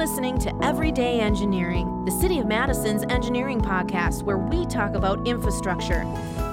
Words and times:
listening 0.00 0.38
to 0.38 0.64
Everyday 0.64 1.20
Engineering, 1.20 2.06
the 2.06 2.10
City 2.10 2.38
of 2.38 2.46
Madison's 2.46 3.04
engineering 3.10 3.60
podcast 3.60 4.22
where 4.22 4.38
we 4.38 4.64
talk 4.64 4.94
about 4.94 5.28
infrastructure. 5.28 6.04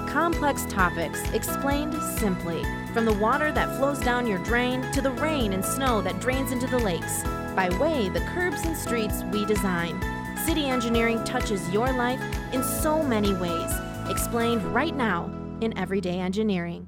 Complex 0.06 0.66
topics 0.68 1.18
explained 1.30 1.94
simply, 2.18 2.62
from 2.92 3.06
the 3.06 3.14
water 3.14 3.50
that 3.50 3.74
flows 3.78 4.00
down 4.00 4.26
your 4.26 4.36
drain 4.44 4.82
to 4.92 5.00
the 5.00 5.12
rain 5.12 5.54
and 5.54 5.64
snow 5.64 6.02
that 6.02 6.20
drains 6.20 6.52
into 6.52 6.66
the 6.66 6.78
lakes, 6.78 7.22
by 7.56 7.70
way 7.80 8.10
the 8.10 8.20
curbs 8.34 8.66
and 8.66 8.76
streets 8.76 9.22
we 9.32 9.46
design. 9.46 9.98
City 10.44 10.66
engineering 10.66 11.24
touches 11.24 11.66
your 11.70 11.90
life 11.94 12.20
in 12.52 12.62
so 12.62 13.02
many 13.02 13.32
ways, 13.32 13.72
explained 14.10 14.62
right 14.74 14.94
now 14.94 15.24
in 15.62 15.76
Everyday 15.78 16.20
Engineering. 16.20 16.86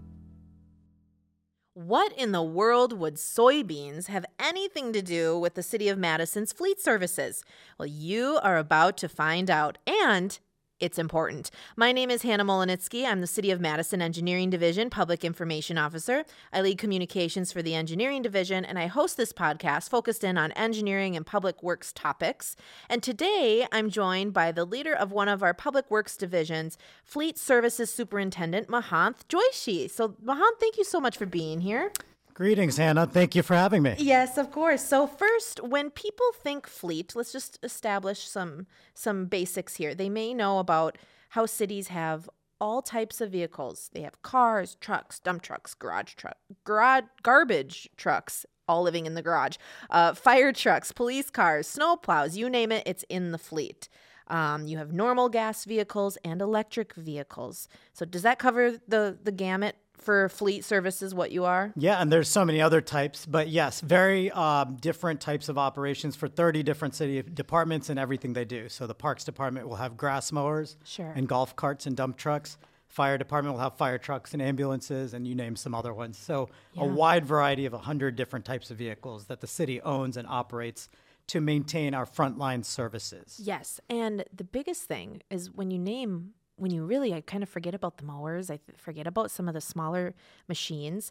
What 1.87 2.13
in 2.13 2.33
the 2.33 2.43
world 2.43 2.93
would 2.99 3.15
soybeans 3.15 4.09
have 4.09 4.27
anything 4.39 4.93
to 4.93 5.01
do 5.01 5.39
with 5.39 5.55
the 5.55 5.63
City 5.63 5.89
of 5.89 5.97
Madison's 5.97 6.53
fleet 6.53 6.79
services? 6.79 7.43
Well, 7.79 7.87
you 7.87 8.39
are 8.43 8.59
about 8.59 8.99
to 8.99 9.09
find 9.09 9.49
out, 9.49 9.79
and 9.87 10.39
it's 10.81 10.99
important. 10.99 11.51
My 11.77 11.93
name 11.93 12.11
is 12.11 12.23
Hannah 12.23 12.45
Mohelnitzky. 12.45 13.05
I'm 13.05 13.21
the 13.21 13.27
City 13.27 13.51
of 13.51 13.61
Madison 13.61 14.01
Engineering 14.01 14.49
Division 14.49 14.89
Public 14.89 15.25
Information 15.25 15.77
Officer. 15.77 16.25
I 16.53 16.63
lead 16.63 16.79
communications 16.79 17.53
for 17.53 17.61
the 17.61 17.75
Engineering 17.75 18.23
Division, 18.23 18.65
and 18.65 18.79
I 18.79 18.87
host 18.87 19.19
this 19.19 19.33
podcast 19.33 19.91
focused 19.91 20.25
in 20.25 20.39
on 20.39 20.53
engineering 20.53 21.17
and 21.17 21.27
public 21.27 21.63
works 21.63 21.93
topics. 21.93 22.57
And 22.89 23.03
today 23.03 23.67
I'm 23.71 23.91
joined 23.91 24.33
by 24.33 24.53
the 24.53 24.65
leader 24.65 24.95
of 24.95 25.13
one 25.13 25.29
of 25.29 25.43
our 25.43 25.55
public 25.55 25.91
works 25.91 26.17
divisions, 26.17 26.79
Fleet 27.05 27.39
Services 27.39 27.93
Superintendent 27.93 28.69
Mahanth 28.69 29.27
Joishy. 29.29 29.91
So, 29.91 30.17
Mahanth, 30.25 30.59
thank 30.61 30.79
you 30.79 30.85
so 30.85 30.99
much 30.99 31.19
for 31.19 31.27
being 31.27 31.61
here. 31.61 31.93
Greetings, 32.41 32.79
Hannah. 32.79 33.07
Thank 33.07 33.35
you 33.35 33.43
for 33.43 33.55
having 33.55 33.83
me. 33.83 33.97
Yes, 33.99 34.39
of 34.39 34.51
course. 34.51 34.83
So 34.83 35.07
first, 35.07 35.63
when 35.63 35.91
people 35.91 36.25
think 36.33 36.67
fleet, 36.67 37.15
let's 37.15 37.33
just 37.33 37.59
establish 37.63 38.27
some 38.27 38.67
some 38.95 39.27
basics 39.27 39.75
here. 39.75 39.95
They 39.95 40.09
may 40.09 40.33
know 40.33 40.59
about 40.59 40.97
how 41.29 41.45
cities 41.45 41.89
have 41.89 42.31
all 42.59 42.81
types 42.81 43.21
of 43.21 43.31
vehicles. 43.31 43.91
They 43.93 44.01
have 44.01 44.23
cars, 44.23 44.79
trucks, 44.81 45.19
dump 45.19 45.43
trucks, 45.43 45.75
garage 45.75 46.15
truck, 46.15 46.39
garage 46.65 47.05
garbage 47.23 47.91
trucks, 47.99 48.47
all 48.67 48.85
living 48.85 49.05
in 49.05 49.13
the 49.13 49.21
garage, 49.21 49.59
uh, 49.91 50.15
fire 50.15 50.51
trucks, 50.51 50.93
police 50.93 51.29
cars, 51.29 51.69
snow 51.69 51.95
plows, 51.95 52.39
you 52.39 52.49
name 52.49 52.73
it, 52.73 52.85
it's 52.87 53.05
in 53.11 53.33
the 53.33 53.39
fleet. 53.39 53.91
Um, 54.29 54.67
you 54.67 54.79
have 54.79 54.95
normal 54.95 55.29
gas 55.29 55.67
vehicles 55.67 56.17
and 56.25 56.41
electric 56.41 56.95
vehicles. 56.95 57.69
So 57.93 58.07
does 58.07 58.23
that 58.23 58.39
cover 58.39 58.79
the 58.89 59.19
the 59.23 59.33
gamut 59.33 59.77
for 60.03 60.29
fleet 60.29 60.65
services 60.65 61.15
what 61.15 61.31
you 61.33 61.45
are? 61.45 61.73
Yeah, 61.77 62.01
and 62.01 62.13
there's 62.13 62.29
so 62.29 62.45
many 62.45 62.61
other 62.61 62.81
types, 62.81 63.27
but 63.27 63.49
yes, 63.49 63.81
very 63.81 64.31
um, 64.33 64.77
different 64.77 65.21
types 65.21 65.49
of 65.49 65.59
operations 65.59 66.17
for 66.17 66.29
30 66.29 66.63
different 66.63 66.95
city 66.95 67.23
departments 67.23 67.89
and 67.91 67.99
everything 67.99 68.33
they 68.33 68.45
do. 68.45 68.69
So 68.69 68.87
the 68.87 68.95
Parks 68.95 69.25
Department 69.25 69.69
will 69.69 69.77
have 69.77 69.97
grass 69.97 70.33
mowers 70.33 70.77
Sure. 70.85 71.13
and 71.15 71.29
golf 71.29 71.57
carts 71.57 71.87
and 71.87 71.97
dump 71.97 72.17
trucks. 72.17 72.57
Fire 72.89 73.17
Department 73.19 73.55
will 73.55 73.63
have 73.63 73.77
fire 73.77 73.99
trucks 73.99 74.33
and 74.33 74.43
ambulances, 74.43 75.15
and 75.15 75.27
you 75.29 75.35
name 75.37 75.55
some 75.55 75.75
other 75.77 75.95
ones. 75.95 76.19
So 76.19 76.49
a 76.77 76.85
wide 76.85 77.25
variety 77.25 77.65
of 77.65 77.73
100 77.73 78.17
different 78.17 78.45
types 78.45 78.71
of 78.73 78.79
vehicles 78.79 79.27
that 79.27 79.41
the 79.41 79.47
city 79.47 79.81
owns 79.83 80.17
and 80.17 80.27
operates 80.27 80.89
to 81.29 81.41
maintain 81.41 81.95
our 81.95 82.05
frontline 82.07 82.65
services. 82.65 83.41
Yes, 83.41 83.79
and 83.89 84.25
the 84.35 84.43
biggest 84.43 84.85
thing 84.85 85.23
is 85.31 85.53
when 85.53 85.71
you 85.71 85.79
name 85.79 86.31
when 86.61 86.71
you 86.71 86.85
really 86.85 87.13
I 87.15 87.21
kind 87.23 87.43
of 87.43 87.49
forget 87.49 87.75
about 87.75 87.97
the 87.97 88.05
mowers, 88.05 88.51
I 88.51 88.61
forget 88.77 89.07
about 89.07 89.31
some 89.31 89.49
of 89.49 89.55
the 89.55 89.61
smaller 89.61 90.15
machines. 90.49 91.11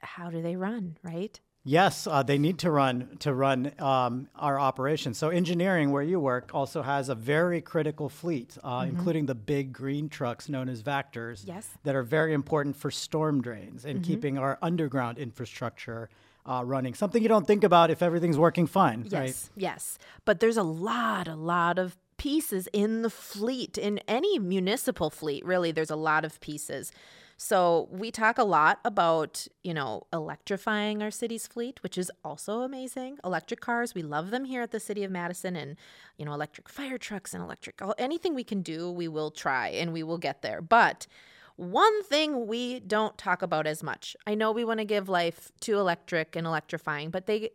How 0.00 0.30
do 0.30 0.42
they 0.42 0.56
run, 0.56 0.96
right? 1.02 1.38
Yes, 1.64 2.08
uh, 2.08 2.24
they 2.24 2.38
need 2.38 2.58
to 2.58 2.72
run 2.72 3.16
to 3.20 3.32
run 3.32 3.70
um, 3.78 4.28
our 4.34 4.58
operation. 4.58 5.14
So 5.14 5.28
engineering, 5.28 5.92
where 5.92 6.02
you 6.02 6.18
work, 6.18 6.50
also 6.52 6.82
has 6.82 7.08
a 7.08 7.14
very 7.14 7.60
critical 7.60 8.08
fleet, 8.08 8.58
uh, 8.64 8.84
including 8.88 9.26
the 9.26 9.36
big 9.36 9.72
green 9.72 10.08
trucks 10.08 10.48
known 10.48 10.68
as 10.68 10.82
Vactors, 10.82 11.42
Mm-hmm. 11.42 11.48
Yes. 11.54 11.66
Mm-hmm. 11.68 11.78
that 11.84 11.94
are 11.94 12.02
very 12.02 12.32
important 12.34 12.74
for 12.76 12.90
storm 12.90 13.40
drains 13.42 13.84
and 13.84 14.02
keeping 14.02 14.38
our 14.38 14.58
underground 14.60 15.18
infrastructure 15.18 16.08
uh, 16.44 16.62
running. 16.66 16.94
Something 16.94 17.22
you 17.22 17.28
don't 17.28 17.46
think 17.46 17.62
about 17.62 17.90
if 17.92 18.02
everything's 18.02 18.38
working 18.38 18.66
fine, 18.66 19.04
Yes, 19.08 19.12
right? 19.12 19.50
yes. 19.54 19.98
But 20.24 20.40
there's 20.40 20.56
a 20.56 20.64
lot, 20.64 21.28
a 21.28 21.36
lot 21.36 21.78
of 21.78 21.96
pieces 22.22 22.68
in 22.72 23.02
the 23.02 23.10
fleet, 23.10 23.76
in 23.76 23.98
any 24.06 24.38
municipal 24.38 25.10
fleet, 25.10 25.44
really, 25.44 25.72
there's 25.72 25.90
a 25.90 25.96
lot 25.96 26.24
of 26.24 26.40
pieces. 26.40 26.92
So 27.36 27.88
we 27.90 28.12
talk 28.12 28.38
a 28.38 28.44
lot 28.44 28.78
about, 28.84 29.48
you 29.64 29.74
know, 29.74 30.06
electrifying 30.12 31.02
our 31.02 31.10
city's 31.10 31.48
fleet, 31.48 31.82
which 31.82 31.98
is 31.98 32.12
also 32.24 32.60
amazing. 32.60 33.18
Electric 33.24 33.60
cars, 33.60 33.92
we 33.92 34.02
love 34.02 34.30
them 34.30 34.44
here 34.44 34.62
at 34.62 34.70
the 34.70 34.78
City 34.78 35.02
of 35.02 35.10
Madison 35.10 35.56
and, 35.56 35.76
you 36.16 36.24
know, 36.24 36.32
electric 36.32 36.68
fire 36.68 36.96
trucks 36.96 37.34
and 37.34 37.42
electric 37.42 37.82
anything 37.98 38.36
we 38.36 38.44
can 38.44 38.62
do, 38.62 38.88
we 38.88 39.08
will 39.08 39.32
try 39.32 39.66
and 39.70 39.92
we 39.92 40.04
will 40.04 40.18
get 40.18 40.42
there. 40.42 40.62
But 40.62 41.08
one 41.56 42.04
thing 42.04 42.46
we 42.46 42.78
don't 42.78 43.18
talk 43.18 43.42
about 43.42 43.66
as 43.66 43.82
much. 43.82 44.16
I 44.28 44.36
know 44.36 44.52
we 44.52 44.64
want 44.64 44.78
to 44.78 44.84
give 44.84 45.08
life 45.08 45.50
to 45.62 45.76
electric 45.76 46.36
and 46.36 46.46
electrifying, 46.46 47.10
but 47.10 47.26
they 47.26 47.50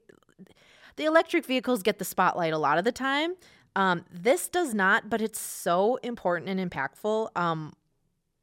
the 0.97 1.06
electric 1.06 1.45
vehicles 1.45 1.83
get 1.83 2.00
the 2.00 2.06
spotlight 2.06 2.51
a 2.51 2.57
lot 2.57 2.77
of 2.77 2.83
the 2.83 2.91
time. 2.91 3.35
Um, 3.77 4.05
this 4.11 4.49
does 4.49 4.73
not, 4.73 5.07
but 5.07 5.21
it's 5.21 5.39
so 5.39 5.97
important 5.97 6.49
and 6.49 6.59
impactful. 6.59 7.29
Um, 7.38 7.73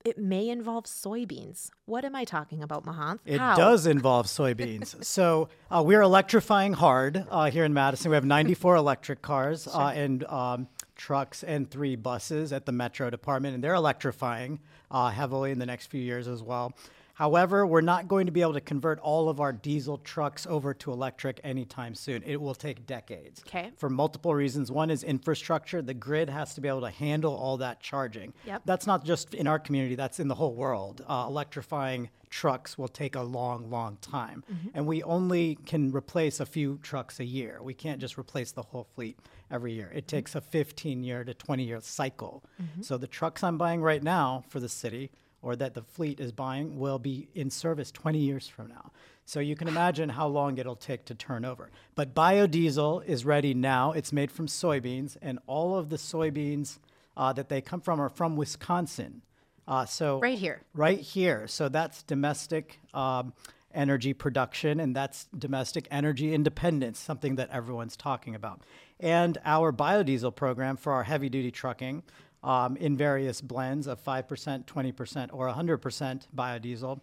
it 0.05 0.17
may 0.17 0.49
involve 0.49 0.85
soybeans. 0.85 1.71
What 1.87 2.05
am 2.05 2.15
I 2.15 2.25
talking 2.25 2.63
about, 2.63 2.87
Mahanth? 2.87 3.19
It 3.27 3.41
How? 3.41 3.57
does 3.57 3.87
involve 3.87 4.27
soybeans. 4.27 5.03
so 5.05 5.49
uh, 5.73 5.83
we're 5.85 6.03
electrifying 6.03 6.73
hard 6.73 7.27
uh, 7.31 7.51
here 7.51 7.65
in 7.65 7.75
Madison. 7.75 8.11
We 8.11 8.15
have 8.15 8.25
94 8.25 8.77
electric 8.77 9.23
cars 9.23 9.67
uh, 9.67 9.93
and 9.93 10.23
um, 10.25 10.69
trucks 10.95 11.43
and 11.43 11.69
three 11.69 11.97
buses 11.97 12.53
at 12.53 12.65
the 12.65 12.73
Metro 12.73 13.11
Department, 13.11 13.57
and 13.57 13.65
they're 13.65 13.75
electrifying 13.75 14.61
uh, 14.93 15.11
heavily 15.11 15.51
in 15.51 15.59
the 15.59 15.67
next 15.67 15.87
few 15.87 16.01
years 16.01 16.29
as 16.29 16.45
well. 16.45 16.75
However, 17.15 17.65
we're 17.65 17.81
not 17.81 18.09
going 18.09 18.27
to 18.27 18.33
be 18.33 18.43
able 18.43 18.55
to 18.55 18.61
convert 18.61 18.99
all 18.99 19.29
of 19.29 19.41
our 19.41 19.53
diesel 19.53 19.99
trucks 19.99 20.47
over 20.47 20.75
to 20.75 20.93
electric 20.93 21.41
anytime 21.45 21.95
soon. 21.95 22.23
It 22.25 22.41
will 22.41 22.55
take 22.55 22.87
decades. 22.87 23.43
Okay. 23.47 23.71
For 23.77 23.89
multiple 23.89 24.35
reasons. 24.35 24.71
One 24.71 24.91
is 24.91 25.05
infrastructure. 25.05 25.81
The 25.81 25.95
grid 25.95 26.29
has 26.29 26.55
to 26.55 26.61
be 26.61 26.69
able 26.69 26.83
to 26.83 26.91
handle 26.91 27.35
all 27.35 27.57
that 27.59 27.81
charging. 27.81 28.35
Yep. 28.47 28.63
That's 28.65 28.87
not 28.87 29.05
just 29.05 29.33
in 29.33 29.47
our 29.47 29.61
community, 29.61 29.95
that's 29.95 30.19
in 30.19 30.29
the 30.29 30.35
whole 30.35 30.55
world. 30.55 31.05
Uh, 31.09 31.27
electrifying 31.29 32.11
trucks 32.31 32.77
will 32.77 32.89
take 32.89 33.15
a 33.15 33.23
long, 33.23 33.71
long 33.71 33.97
time. 34.01 34.43
Mm-hmm. 34.53 34.69
And 34.75 34.87
we 34.87 35.05
only 35.05 35.57
can 35.67 35.93
replace 35.93 36.41
a 36.41 36.47
few 36.47 36.79
trucks 36.83 37.21
a 37.21 37.25
year. 37.25 37.61
We 37.63 37.75
can't 37.75 38.01
just 38.01 38.19
replace 38.19 38.51
the 38.51 38.63
whole 38.63 38.89
fleet 38.97 39.21
every 39.53 39.73
year. 39.73 39.93
It 39.95 40.09
mm-hmm. 40.09 40.17
takes 40.17 40.35
a 40.35 40.41
15 40.41 41.05
year 41.05 41.23
to 41.23 41.33
20 41.33 41.63
year 41.63 41.81
cycle. 41.81 42.43
Mm-hmm. 42.61 42.83
So 42.83 42.99
the 42.99 43.07
trucks 43.07 43.45
I'm 43.45 43.57
buying 43.57 43.83
right 43.83 44.03
now 44.03 44.43
for 44.49 44.59
the 44.59 44.69
city 44.69 45.13
or 45.45 45.55
that 45.57 45.75
the 45.75 45.83
fleet 45.83 46.19
is 46.19 46.33
buying 46.33 46.79
will 46.79 46.99
be 46.99 47.29
in 47.35 47.51
service 47.51 47.93
20 47.93 48.19
years 48.19 48.49
from 48.49 48.69
now. 48.69 48.91
So 49.27 49.41
you 49.41 49.55
can 49.57 49.69
imagine 49.69 50.09
how 50.09 50.27
long 50.27 50.59
it'll 50.59 50.75
take 50.75 51.05
to 51.07 51.15
turn 51.15 51.45
over. 51.45 51.71
But 51.95 52.15
biodiesel 52.15 53.05
is 53.05 53.25
ready 53.25 53.55
now. 53.55 53.93
It's 53.93 54.13
made 54.13 54.31
from 54.31 54.47
soybeans, 54.47 55.17
and 55.23 55.39
all 55.47 55.77
of 55.77 55.89
the 55.91 55.97
soybeans 55.97 56.79
uh, 57.17 57.33
that 57.35 57.49
they 57.49 57.61
come 57.61 57.81
from 57.81 58.01
are 58.01 58.09
from 58.09 58.37
Wisconsin. 58.37 59.23
Uh, 59.69 59.87
so 59.87 60.19
Right 60.21 60.39
here. 60.39 60.63
right 60.75 60.99
here. 61.01 61.47
So 61.47 61.69
that's 61.69 62.03
domestic 62.03 62.81
um, 62.93 63.33
energy 63.73 64.13
production, 64.13 64.79
and 64.81 64.95
that's 64.95 65.27
domestic 65.37 65.89
energy 65.91 66.35
independence, 66.35 66.99
something 66.99 67.37
that 67.37 67.51
everyone's 67.51 67.97
talking 67.97 68.35
about. 68.35 68.61
And 69.01 69.39
our 69.45 69.73
biodiesel 69.73 70.35
program 70.37 70.77
for 70.77 70.93
our 70.93 71.05
heavy 71.05 71.29
duty 71.29 71.51
trucking 71.51 72.03
um, 72.45 72.77
in 72.77 72.97
various 72.97 73.41
blends 73.41 73.89
of 73.89 74.05
5%, 74.05 74.65
20%, 74.67 75.29
or 75.33 75.49
100% 75.49 76.23
biodiesel 76.37 77.01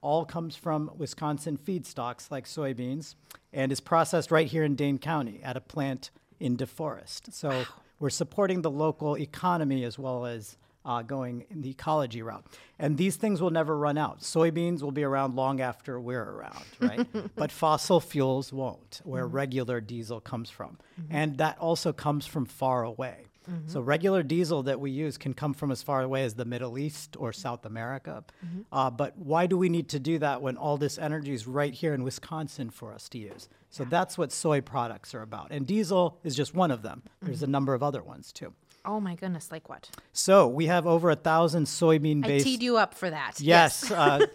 all 0.00 0.24
comes 0.24 0.54
from 0.54 0.90
Wisconsin 0.96 1.56
feedstocks 1.56 2.30
like 2.30 2.44
soybeans 2.44 3.14
and 3.52 3.72
is 3.72 3.80
processed 3.80 4.30
right 4.30 4.46
here 4.46 4.62
in 4.62 4.76
Dane 4.76 4.98
County 4.98 5.40
at 5.42 5.56
a 5.56 5.60
plant 5.60 6.10
in 6.38 6.56
DeForest. 6.58 7.32
So 7.32 7.64
we're 7.98 8.10
supporting 8.10 8.60
the 8.60 8.70
local 8.70 9.16
economy 9.16 9.82
as 9.82 9.98
well 9.98 10.26
as 10.26 10.58
uh, 10.84 11.00
going 11.00 11.46
in 11.48 11.62
the 11.62 11.70
ecology 11.70 12.20
route. 12.20 12.44
And 12.78 12.98
these 12.98 13.16
things 13.16 13.40
will 13.40 13.50
never 13.50 13.78
run 13.78 13.96
out. 13.96 14.20
Soybeans 14.20 14.82
will 14.82 14.92
be 14.92 15.04
around 15.04 15.34
long 15.34 15.62
after 15.62 15.98
we're 15.98 16.22
around, 16.22 16.64
right? 16.80 17.06
but 17.34 17.50
fossil 17.50 18.00
fuels 18.00 18.52
won't, 18.52 19.00
where 19.04 19.26
regular 19.26 19.80
diesel 19.80 20.20
comes 20.20 20.50
from. 20.50 20.78
And 21.08 21.38
that 21.38 21.58
also 21.58 21.94
comes 21.94 22.26
from 22.26 22.44
far 22.44 22.84
away. 22.84 23.24
So 23.66 23.80
regular 23.80 24.22
diesel 24.22 24.62
that 24.64 24.80
we 24.80 24.90
use 24.90 25.18
can 25.18 25.34
come 25.34 25.54
from 25.54 25.70
as 25.70 25.82
far 25.82 26.02
away 26.02 26.24
as 26.24 26.34
the 26.34 26.44
Middle 26.44 26.78
East 26.78 27.16
or 27.18 27.32
South 27.32 27.66
America. 27.66 28.24
Uh, 28.72 28.90
but 28.90 29.16
why 29.18 29.46
do 29.46 29.56
we 29.58 29.68
need 29.68 29.88
to 29.90 30.00
do 30.00 30.18
that 30.18 30.42
when 30.42 30.56
all 30.56 30.76
this 30.76 30.98
energy 30.98 31.32
is 31.34 31.46
right 31.46 31.74
here 31.74 31.94
in 31.94 32.04
Wisconsin 32.04 32.70
for 32.70 32.92
us 32.92 33.08
to 33.10 33.18
use? 33.18 33.48
So 33.70 33.84
that's 33.84 34.16
what 34.16 34.32
soy 34.32 34.60
products 34.60 35.14
are 35.14 35.22
about. 35.22 35.48
And 35.50 35.66
diesel 35.66 36.18
is 36.22 36.36
just 36.36 36.54
one 36.54 36.70
of 36.70 36.82
them. 36.82 37.02
There's 37.22 37.42
a 37.42 37.46
number 37.46 37.74
of 37.74 37.82
other 37.82 38.02
ones 38.02 38.32
too. 38.32 38.52
Oh 38.86 39.00
my 39.00 39.14
goodness, 39.14 39.50
like 39.50 39.68
what? 39.68 39.88
So 40.12 40.46
we 40.46 40.66
have 40.66 40.86
over 40.86 41.10
a 41.10 41.16
thousand 41.16 41.64
soybean 41.64 42.20
based. 42.20 42.46
I 42.46 42.50
teed 42.50 42.62
you 42.62 42.76
up 42.76 42.92
for 42.92 43.08
that. 43.08 43.40
Yes, 43.40 43.90
uh, 43.90 44.26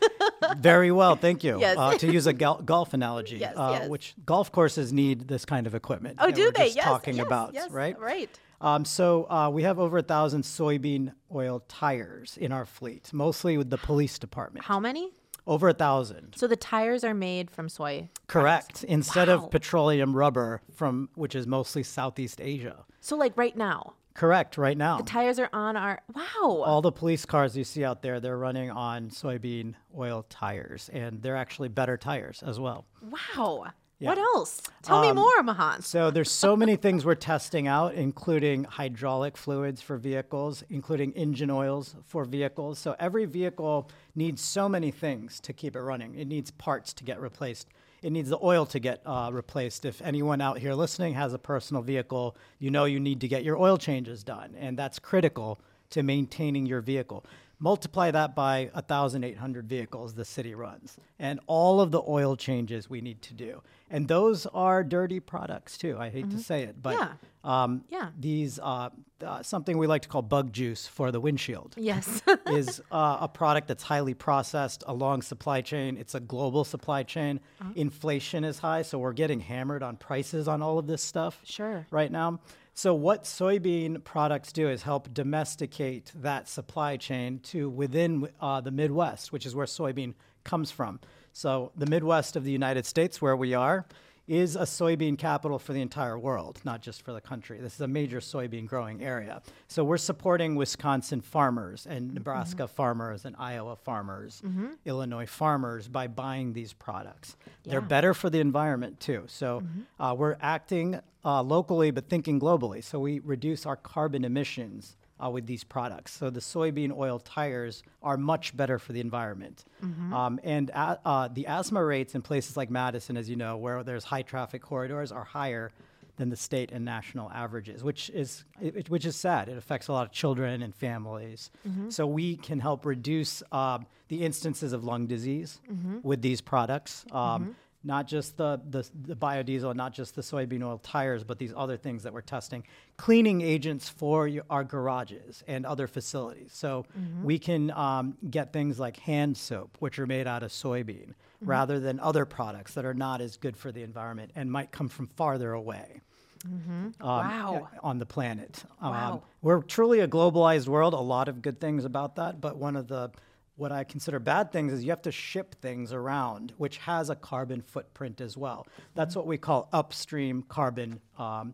very 0.57 0.91
well, 0.91 1.15
thank 1.15 1.43
you. 1.43 1.59
Yes. 1.69 1.77
Uh, 1.77 1.97
to 1.97 2.11
use 2.11 2.25
a 2.25 2.33
gol- 2.33 2.61
golf 2.63 2.93
analogy, 2.93 3.37
Yes, 3.37 3.53
uh, 3.55 3.77
yes. 3.79 3.89
which 3.89 4.15
golf 4.25 4.51
courses 4.51 4.91
need 4.93 5.27
this 5.27 5.45
kind 5.45 5.67
of 5.67 5.75
equipment. 5.75 6.17
Oh, 6.19 6.31
do 6.31 6.51
they? 6.51 6.69
Yes. 6.69 6.83
talking 6.85 7.17
yes, 7.17 7.25
about 7.25 7.53
yes, 7.53 7.69
right. 7.69 7.99
Right. 7.99 8.29
Um, 8.61 8.83
so 8.85 9.29
uh, 9.29 9.49
we 9.49 9.63
have 9.63 9.79
over 9.79 9.97
a 9.99 10.03
thousand 10.03 10.43
soybean 10.43 11.13
oil 11.33 11.63
tires 11.67 12.37
in 12.37 12.51
our 12.51 12.65
fleet, 12.65 13.11
mostly 13.13 13.57
with 13.57 13.69
the 13.69 13.77
police 13.77 14.19
department. 14.19 14.65
How 14.65 14.79
many? 14.79 15.11
Over 15.47 15.69
a 15.69 15.73
thousand. 15.73 16.35
So 16.35 16.45
the 16.47 16.55
tires 16.55 17.03
are 17.03 17.13
made 17.13 17.49
from 17.49 17.69
soy. 17.69 18.09
Correct. 18.27 18.83
Instead 18.83 19.29
Wow. 19.29 19.45
of 19.45 19.51
petroleum 19.51 20.15
rubber 20.15 20.61
from 20.75 21.09
which 21.15 21.33
is 21.35 21.47
mostly 21.47 21.81
Southeast 21.83 22.39
Asia. 22.41 22.83
So 22.99 23.15
like 23.15 23.35
right 23.37 23.55
now, 23.57 23.93
Correct. 24.15 24.57
Right 24.57 24.77
now. 24.77 24.97
The 24.97 25.03
tires 25.03 25.39
are 25.39 25.49
on 25.53 25.77
our. 25.77 26.01
Wow. 26.13 26.25
all 26.65 26.81
the 26.81 26.91
police 26.91 27.25
cars 27.25 27.55
you 27.55 27.63
see 27.63 27.85
out 27.85 28.01
there, 28.01 28.19
they're 28.19 28.37
running 28.37 28.69
on 28.69 29.09
soybean 29.11 29.75
oil 29.97 30.25
tires, 30.29 30.89
and 30.91 31.21
they're 31.21 31.37
actually 31.37 31.69
better 31.69 31.95
tires 31.95 32.43
as 32.45 32.59
well. 32.59 32.83
wow. 33.01 33.67
Yeah. 33.99 34.09
What 34.09 34.17
else? 34.17 34.61
Tell 34.81 35.01
me 35.01 35.09
Um, 35.09 35.17
more, 35.17 35.43
Mahan. 35.43 35.81
So 35.81 36.09
there's 36.09 36.31
so 36.31 36.55
many 36.55 36.77
things 36.77 37.05
we're 37.05 37.15
testing 37.15 37.67
out, 37.67 37.95
including 37.95 38.63
hydraulic 38.63 39.35
fluids 39.35 39.81
for 39.81 39.97
vehicles, 39.97 40.63
including 40.69 41.11
engine 41.13 41.49
oils 41.49 41.95
for 42.05 42.23
vehicles. 42.23 42.79
So 42.79 42.95
every 42.97 43.25
vehicle 43.25 43.89
needs 44.15 44.41
so 44.41 44.69
many 44.69 44.89
things 44.89 45.41
to 45.41 45.51
keep 45.51 45.75
it 45.75 45.81
running. 45.81 46.15
It 46.15 46.25
needs 46.29 46.49
parts 46.49 46.93
to 46.93 47.03
get 47.03 47.19
replaced. 47.19 47.67
It 48.01 48.11
needs 48.13 48.29
the 48.29 48.39
oil 48.41 48.65
to 48.67 48.79
get 48.79 49.01
uh, 49.05 49.29
replaced. 49.33 49.83
If 49.83 50.01
anyone 50.01 50.39
out 50.39 50.59
here 50.59 50.73
listening 50.73 51.15
has 51.15 51.33
a 51.33 51.37
personal 51.37 51.83
vehicle, 51.83 52.37
you 52.57 52.71
know 52.71 52.85
you 52.85 53.01
need 53.01 53.19
to 53.19 53.27
get 53.27 53.43
your 53.43 53.57
oil 53.57 53.77
changes 53.77 54.23
done, 54.23 54.55
and 54.57 54.79
that's 54.79 54.99
critical 54.99 55.59
to 55.89 56.03
maintaining 56.03 56.65
your 56.65 56.79
vehicle. 56.79 57.25
Multiply 57.59 58.11
that 58.11 58.35
by 58.35 58.69
1,800 58.73 59.67
vehicles 59.67 60.13
the 60.13 60.23
city 60.23 60.55
runs, 60.55 60.97
and 61.17 61.39
all 61.45 61.81
of 61.81 61.91
the 61.91 62.01
oil 62.07 62.37
changes 62.37 62.89
we 62.89 63.01
need 63.01 63.21
to 63.23 63.33
do. 63.33 63.61
And 63.89 64.07
those 64.07 64.45
are 64.47 64.83
dirty 64.83 65.19
products 65.19 65.77
too. 65.77 65.97
I 65.99 66.09
hate 66.09 66.21
to 66.21 66.27
mm-hmm. 66.27 66.39
say 66.39 66.63
it, 66.63 66.81
but 66.81 66.95
Yeah. 66.95 67.13
Um, 67.43 67.83
Yeah. 67.89 68.09
these 68.19 68.59
uh, 68.59 68.89
uh, 69.25 69.43
something 69.43 69.77
we 69.77 69.85
like 69.87 70.01
to 70.03 70.07
call 70.09 70.21
bug 70.21 70.51
juice 70.53 70.87
for 70.87 71.11
the 71.11 71.19
windshield 71.19 71.73
Yes. 71.77 72.21
is 72.47 72.81
uh, 72.91 73.17
a 73.21 73.27
product 73.27 73.67
that's 73.67 73.83
highly 73.83 74.13
processed, 74.13 74.83
a 74.87 74.93
long 74.93 75.21
supply 75.21 75.59
chain. 75.61 75.97
It's 75.97 76.15
a 76.15 76.19
global 76.21 76.63
supply 76.63 77.03
chain. 77.03 77.39
Inflation 77.75 78.43
is 78.43 78.59
high, 78.59 78.81
so 78.81 78.97
we're 78.99 79.13
getting 79.13 79.39
hammered 79.41 79.83
on 79.83 79.97
prices 79.97 80.47
on 80.47 80.61
all 80.61 80.79
of 80.79 80.87
this 80.87 81.01
stuff 81.03 81.41
Sure. 81.43 81.85
right 81.91 82.11
now. 82.11 82.39
So 82.73 82.93
what 82.93 83.25
soybean 83.25 84.03
products 84.05 84.53
do 84.53 84.69
is 84.69 84.83
help 84.83 85.13
domesticate 85.13 86.11
that 86.15 86.47
supply 86.47 86.95
chain 86.97 87.39
to 87.51 87.69
within 87.69 88.29
uh, 88.39 88.61
the 88.61 88.71
Midwest, 88.71 89.31
which 89.33 89.45
is 89.45 89.53
where 89.55 89.65
soybean 89.65 90.13
comes 90.45 90.71
from. 90.71 90.99
So 91.33 91.71
the 91.75 91.85
Midwest 91.85 92.35
of 92.37 92.43
the 92.45 92.51
United 92.51 92.85
States, 92.85 93.21
where 93.21 93.35
we 93.35 93.53
are, 93.53 93.85
is 94.29 94.55
a 94.55 94.61
soybean 94.61 95.17
capital 95.17 95.57
for 95.57 95.73
the 95.73 95.81
entire 95.81 96.17
world, 96.17 96.61
not 96.63 96.81
just 96.81 97.01
for 97.01 97.11
the 97.11 97.19
country. 97.19 97.59
This 97.59 97.73
is 97.73 97.81
a 97.81 97.87
major 97.87 98.19
soybean 98.19 98.67
growing 98.67 99.03
area. 99.03 99.41
So 99.67 99.83
we're 99.83 99.97
supporting 99.97 100.55
Wisconsin 100.55 101.19
farmers 101.21 101.87
and 101.89 102.13
Nebraska 102.13 102.67
farmers 102.67 103.25
and 103.25 103.35
Iowa 103.39 103.75
farmers, 103.75 104.41
Illinois 104.85 105.25
farmers 105.25 105.87
by 105.87 106.05
buying 106.07 106.53
these 106.53 106.73
products. 106.73 107.35
They're 107.63 107.81
better 107.81 108.13
for 108.13 108.29
the 108.29 108.39
environment 108.39 108.99
too. 108.99 109.23
So 109.27 109.63
uh, 109.99 110.15
we're 110.17 110.37
acting 110.41 110.99
uh, 111.25 111.41
locally 111.41 111.89
but 111.89 112.07
thinking 112.07 112.39
globally. 112.39 112.83
So 112.83 112.99
we 112.99 113.19
reduce 113.19 113.65
our 113.65 113.75
carbon 113.75 114.23
emissions 114.23 114.95
uh, 115.23 115.29
with 115.29 115.45
these 115.45 115.63
products. 115.63 116.13
So 116.13 116.29
the 116.29 116.39
soybean 116.39 116.95
oil 116.95 117.19
tires 117.19 117.83
are 118.01 118.17
much 118.17 118.55
better 118.55 118.79
for 118.79 118.93
the 118.93 118.99
environment. 119.01 119.65
Um, 120.13 120.39
and 120.43 120.69
a- 120.71 120.99
uh, 121.05 121.27
the 121.27 121.45
asthma 121.47 121.83
rates 121.83 122.15
in 122.15 122.21
places 122.21 122.55
like 122.57 122.69
Madison, 122.69 123.17
as 123.17 123.29
you 123.29 123.35
know, 123.35 123.57
where 123.57 123.83
there's 123.83 124.05
high 124.05 124.21
traffic 124.23 124.61
corridors, 124.61 125.11
are 125.11 125.23
higher 125.25 125.71
than 126.17 126.29
the 126.29 126.35
state 126.35 126.71
and 126.73 126.83
national 126.83 127.31
averages, 127.31 127.81
which 127.81 128.09
is 128.09 128.43
it, 128.61 128.89
which 128.89 129.05
is 129.05 129.15
sad. 129.15 129.47
It 129.47 129.57
affects 129.57 129.87
a 129.87 129.93
lot 129.93 130.05
of 130.05 130.11
children 130.11 130.61
and 130.61 130.75
families. 130.75 131.49
So 131.89 132.05
we 132.07 132.35
can 132.35 132.59
help 132.59 132.85
reduce 132.85 133.41
um, 133.53 133.85
the 134.09 134.23
instances 134.25 134.73
of 134.73 134.83
lung 134.83 135.07
disease 135.07 135.61
with 136.03 136.21
these 136.21 136.41
products. 136.41 137.05
Um, 137.11 137.55
Not 137.83 138.07
just 138.07 138.35
the, 138.35 138.59
the 138.69 138.85
the 138.93 139.15
biodiesel, 139.15 139.73
not 139.73 139.93
just 139.93 140.13
the 140.13 140.21
soybean 140.21 140.61
oil 140.63 140.79
tires, 140.79 141.23
but 141.23 141.37
these 141.39 141.53
other 141.55 141.77
things 141.77 142.03
that 142.03 142.11
we're 142.13 142.19
testing. 142.21 142.63
Cleaning 142.97 143.39
agents 143.41 143.87
for 143.87 144.27
your, 144.27 144.43
our 144.49 144.65
garages 144.65 145.43
and 145.47 145.65
other 145.65 145.87
facilities. 145.87 146.51
So 146.53 146.85
we 147.23 147.39
can 147.39 147.71
um, 147.71 148.17
get 148.29 148.51
things 148.51 148.79
like 148.79 148.97
hand 148.97 149.37
soap, 149.37 149.77
which 149.79 149.97
are 149.97 150.05
made 150.05 150.27
out 150.27 150.43
of 150.43 150.51
soybean, 150.51 151.13
rather 151.41 151.79
than 151.79 152.01
other 152.01 152.25
products 152.25 152.73
that 152.73 152.83
are 152.83 152.93
not 152.93 153.21
as 153.21 153.37
good 153.37 153.55
for 153.55 153.71
the 153.71 153.81
environment 153.83 154.31
and 154.35 154.51
might 154.51 154.71
come 154.73 154.89
from 154.89 155.07
farther 155.07 155.53
away 155.53 156.01
um, 156.45 156.93
Wow. 156.99 157.69
on 157.81 157.99
the 157.99 158.05
planet. 158.05 158.63
Um, 158.81 158.91
Wow. 158.91 159.23
We're 159.41 159.61
truly 159.61 160.01
a 160.01 160.07
globalized 160.07 160.67
world. 160.67 160.93
A 160.93 160.97
lot 160.97 161.29
of 161.29 161.41
good 161.41 161.61
things 161.61 161.85
about 161.85 162.17
that, 162.17 162.41
but 162.41 162.57
one 162.57 162.75
of 162.75 162.87
the 162.89 163.11
what 163.59 163.73
I 163.73 163.83
consider 163.83 164.19
bad 164.19 164.53
things 164.53 164.71
is 164.71 164.85
you 164.85 164.89
have 164.91 165.01
to 165.01 165.11
ship 165.11 165.55
things 165.61 165.91
around, 165.91 166.53
which 166.57 166.77
has 166.77 167.09
a 167.09 167.15
carbon 167.15 167.61
footprint 167.61 168.21
as 168.21 168.37
well. 168.37 168.65
That's 168.95 169.17
what 169.17 169.27
we 169.27 169.37
call 169.37 169.67
upstream 169.73 170.43
carbon 170.43 171.01
um, 171.17 171.53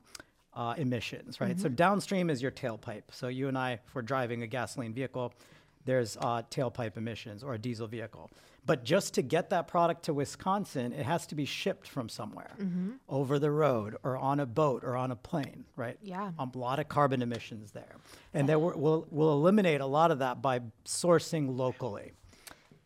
uh, 0.54 0.76
emissions, 0.78 1.42
right? 1.42 1.60
So 1.60 1.68
downstream 1.68 2.30
is 2.30 2.44
your 2.44 2.52
tailpipe. 2.52 3.04
So 3.12 3.28
you 3.28 3.48
and 3.48 3.58
I, 3.58 3.72
if 3.74 3.96
we're 3.96 4.04
driving 4.04 4.44
a 4.44 4.48
gasoline 4.48 4.94
vehicle, 4.94 5.34
there's 5.86 6.16
uh, 6.18 6.44
tailpipe 6.52 6.96
emissions 6.96 7.44
or 7.44 7.56
a 7.56 7.58
diesel 7.58 7.88
vehicle. 7.88 8.30
But 8.66 8.84
just 8.84 9.14
to 9.14 9.22
get 9.22 9.52
that 9.52 9.68
product 9.68 10.06
to 10.06 10.14
Wisconsin, 10.14 10.92
it 10.92 11.06
has 11.06 11.28
to 11.28 11.36
be 11.36 11.46
shipped 11.46 11.88
from 11.88 12.10
somewhere 12.10 12.52
over 13.08 13.38
the 13.38 13.52
road 13.52 13.96
or 14.02 14.18
on 14.18 14.40
a 14.40 14.46
boat 14.46 14.84
or 14.84 14.96
on 14.96 15.12
a 15.12 15.16
plane, 15.16 15.66
right? 15.76 15.98
Yeah. 16.02 16.32
A 16.40 16.48
lot 16.56 16.80
of 16.80 16.88
carbon 16.88 17.22
emissions 17.22 17.72
there. 17.72 17.96
And 18.34 18.50
then 18.50 18.60
we're, 18.62 18.76
we'll, 18.76 19.08
we'll 19.12 19.34
eliminate 19.34 19.82
a 19.82 19.86
lot 19.86 20.10
of 20.10 20.20
that 20.20 20.42
by 20.42 20.62
sourcing 20.84 21.56
locally. 21.56 22.14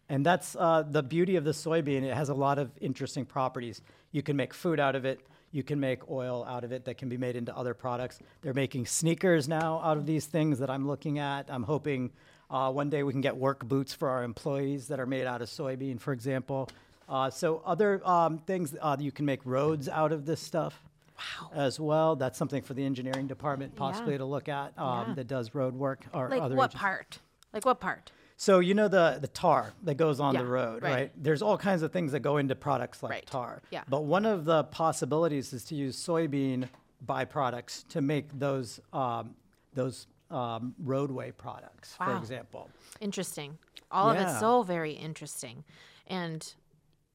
And 0.09 0.25
that's 0.25 0.55
uh, 0.55 0.83
the 0.89 1.03
beauty 1.03 1.37
of 1.37 1.45
the 1.45 1.51
soybean. 1.51 2.03
It 2.03 2.13
has 2.13 2.29
a 2.29 2.33
lot 2.33 2.59
of 2.59 2.71
interesting 2.81 3.25
properties. 3.25 3.81
You 4.11 4.21
can 4.21 4.35
make 4.35 4.53
food 4.53 4.79
out 4.79 4.95
of 4.95 5.05
it. 5.05 5.21
You 5.51 5.63
can 5.63 5.79
make 5.79 6.09
oil 6.09 6.43
out 6.45 6.63
of 6.63 6.71
it 6.71 6.85
that 6.85 6.97
can 6.97 7.09
be 7.09 7.17
made 7.17 7.35
into 7.35 7.55
other 7.55 7.73
products. 7.73 8.19
They're 8.41 8.53
making 8.53 8.85
sneakers 8.85 9.47
now 9.47 9.79
out 9.83 9.97
of 9.97 10.05
these 10.05 10.25
things 10.25 10.59
that 10.59 10.69
I'm 10.69 10.87
looking 10.87 11.19
at. 11.19 11.49
I'm 11.49 11.63
hoping 11.63 12.11
uh, 12.49 12.71
one 12.71 12.89
day 12.89 13.03
we 13.03 13.11
can 13.11 13.21
get 13.21 13.37
work 13.37 13.63
boots 13.67 13.93
for 13.93 14.09
our 14.09 14.23
employees 14.23 14.87
that 14.87 14.99
are 14.99 15.05
made 15.05 15.25
out 15.25 15.41
of 15.41 15.49
soybean, 15.49 15.99
for 15.99 16.13
example. 16.13 16.69
Uh, 17.07 17.29
so 17.29 17.61
other 17.65 18.01
um, 18.07 18.37
things 18.39 18.75
uh, 18.81 18.95
you 18.99 19.11
can 19.11 19.25
make 19.25 19.39
roads 19.45 19.87
out 19.89 20.11
of 20.11 20.25
this 20.25 20.39
stuff. 20.41 20.83
Wow. 21.17 21.49
As 21.53 21.79
well, 21.79 22.15
that's 22.15 22.37
something 22.37 22.61
for 22.61 22.73
the 22.73 22.85
engineering 22.85 23.27
department 23.27 23.75
possibly 23.75 24.13
Yeah. 24.13 24.19
to 24.19 24.25
look 24.25 24.47
at 24.47 24.71
um, 24.77 25.09
Yeah. 25.09 25.13
that 25.15 25.27
does 25.27 25.53
road 25.53 25.75
work 25.75 26.05
or 26.13 26.29
Like 26.29 26.41
other. 26.41 26.55
what 26.55 26.73
part? 26.73 27.19
Like 27.51 27.65
what 27.65 27.79
part? 27.81 28.11
So 28.37 28.59
you 28.59 28.73
know 28.73 28.87
the 28.87 29.17
the 29.19 29.27
tar 29.27 29.73
that 29.83 29.95
goes 29.95 30.21
on 30.21 30.33
Yeah, 30.33 30.43
the 30.43 30.47
road, 30.47 30.81
right. 30.81 30.93
right. 30.93 31.11
There's 31.21 31.41
all 31.41 31.57
kinds 31.57 31.81
of 31.81 31.91
things 31.91 32.13
that 32.13 32.21
go 32.21 32.37
into 32.37 32.55
products 32.55 33.03
like 33.03 33.11
Right, 33.11 33.25
tar. 33.25 33.61
yeah. 33.69 33.83
But 33.89 34.05
one 34.05 34.25
of 34.25 34.45
the 34.45 34.63
possibilities 34.65 35.51
is 35.51 35.65
to 35.65 35.75
use 35.75 35.97
soybean 36.01 36.69
byproducts 37.05 37.85
to 37.89 38.01
make 38.01 38.27
those 38.37 38.79
um, 38.93 39.35
those 39.73 40.07
um, 40.31 40.75
roadway 40.79 41.31
products, 41.31 41.95
for 41.95 42.15
example. 42.17 42.69
Interesting. 42.99 43.57
All 43.91 44.09
of 44.09 44.17
it's 44.17 44.39
so 44.39 44.63
very 44.63 44.91
interesting. 44.93 45.63
And 46.07 46.53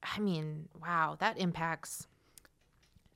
I 0.02 0.18
mean, 0.20 0.68
wow, 0.80 1.16
that 1.20 1.38
impacts 1.38 2.06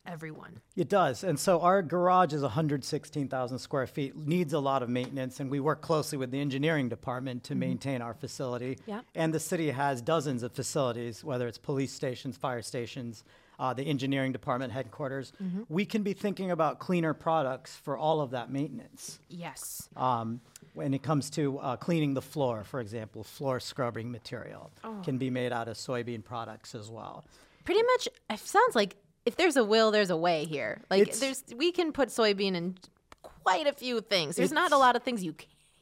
everyone. 0.09 0.61
It 0.75 0.89
does. 0.89 1.23
And 1.23 1.39
so 1.39 1.61
our 1.61 1.83
garage 1.83 2.33
is 2.33 2.43
116,000 2.43 3.59
square 3.59 3.87
feet, 3.87 4.17
needs 4.17 4.53
a 4.53 4.59
lot 4.59 4.83
of 4.83 4.89
maintenance, 4.89 5.39
and 5.41 5.51
we 5.51 5.61
work 5.61 5.83
closely 5.83 6.17
with 6.17 6.31
the 6.31 6.41
engineering 6.41 6.89
department 6.89 7.45
to 7.45 7.55
maintain 7.55 8.01
our 8.01 8.15
facility. 8.15 8.79
Yeah. 8.87 9.03
And 9.15 9.35
the 9.35 9.41
city 9.41 9.71
has 9.71 10.01
dozens 10.01 10.43
of 10.43 10.53
facilities, 10.53 11.23
whether 11.23 11.47
it's 11.47 11.59
police 11.59 11.93
stations, 11.93 12.37
fire 12.37 12.63
stations, 12.63 13.23
uh, 13.59 13.75
the 13.75 13.83
engineering 13.85 14.33
department 14.33 14.73
headquarters. 14.73 15.33
We 15.69 15.85
can 15.85 16.03
be 16.03 16.13
thinking 16.13 16.51
about 16.51 16.79
cleaner 16.79 17.15
products 17.15 17.75
for 17.77 17.97
all 17.97 18.21
of 18.21 18.31
that 18.31 18.51
maintenance. 18.51 19.19
Yes. 19.29 19.89
Um, 19.97 20.41
when 20.75 20.95
it 20.95 21.03
comes 21.03 21.31
to 21.31 21.59
uh, 21.59 21.77
cleaning 21.77 22.15
the 22.15 22.23
floor, 22.23 22.63
for 22.65 22.81
example, 22.81 23.25
floor 23.25 23.59
scrubbing 23.59 24.11
material 24.13 24.71
can 25.03 25.19
be 25.19 25.29
made 25.31 25.53
out 25.53 25.67
of 25.69 25.77
soybean 25.77 26.23
products 26.25 26.75
as 26.75 26.89
well. 26.91 27.25
Pretty 27.65 27.83
much 27.83 28.09
it 28.31 28.39
sounds 28.39 28.75
like 28.77 28.97
if 29.27 29.37
there's 29.37 29.57
a 29.57 29.65
will, 29.65 29.91
there's 29.91 30.11
a 30.11 30.17
way 30.17 30.45
here. 30.45 30.81
Like 30.91 31.03
It's- 31.03 31.19
there's 31.21 31.43
we 31.57 31.73
can 31.73 31.93
put 31.93 32.09
soybean 32.11 32.55
in 32.55 32.77
quite 33.23 33.67
a 33.67 33.73
few 33.73 34.01
things. 34.01 34.37
There's 34.37 34.53
not 34.53 34.73
a 34.73 34.79
lot 34.79 34.95
of 34.97 35.03
things 35.03 35.25
you 35.25 35.35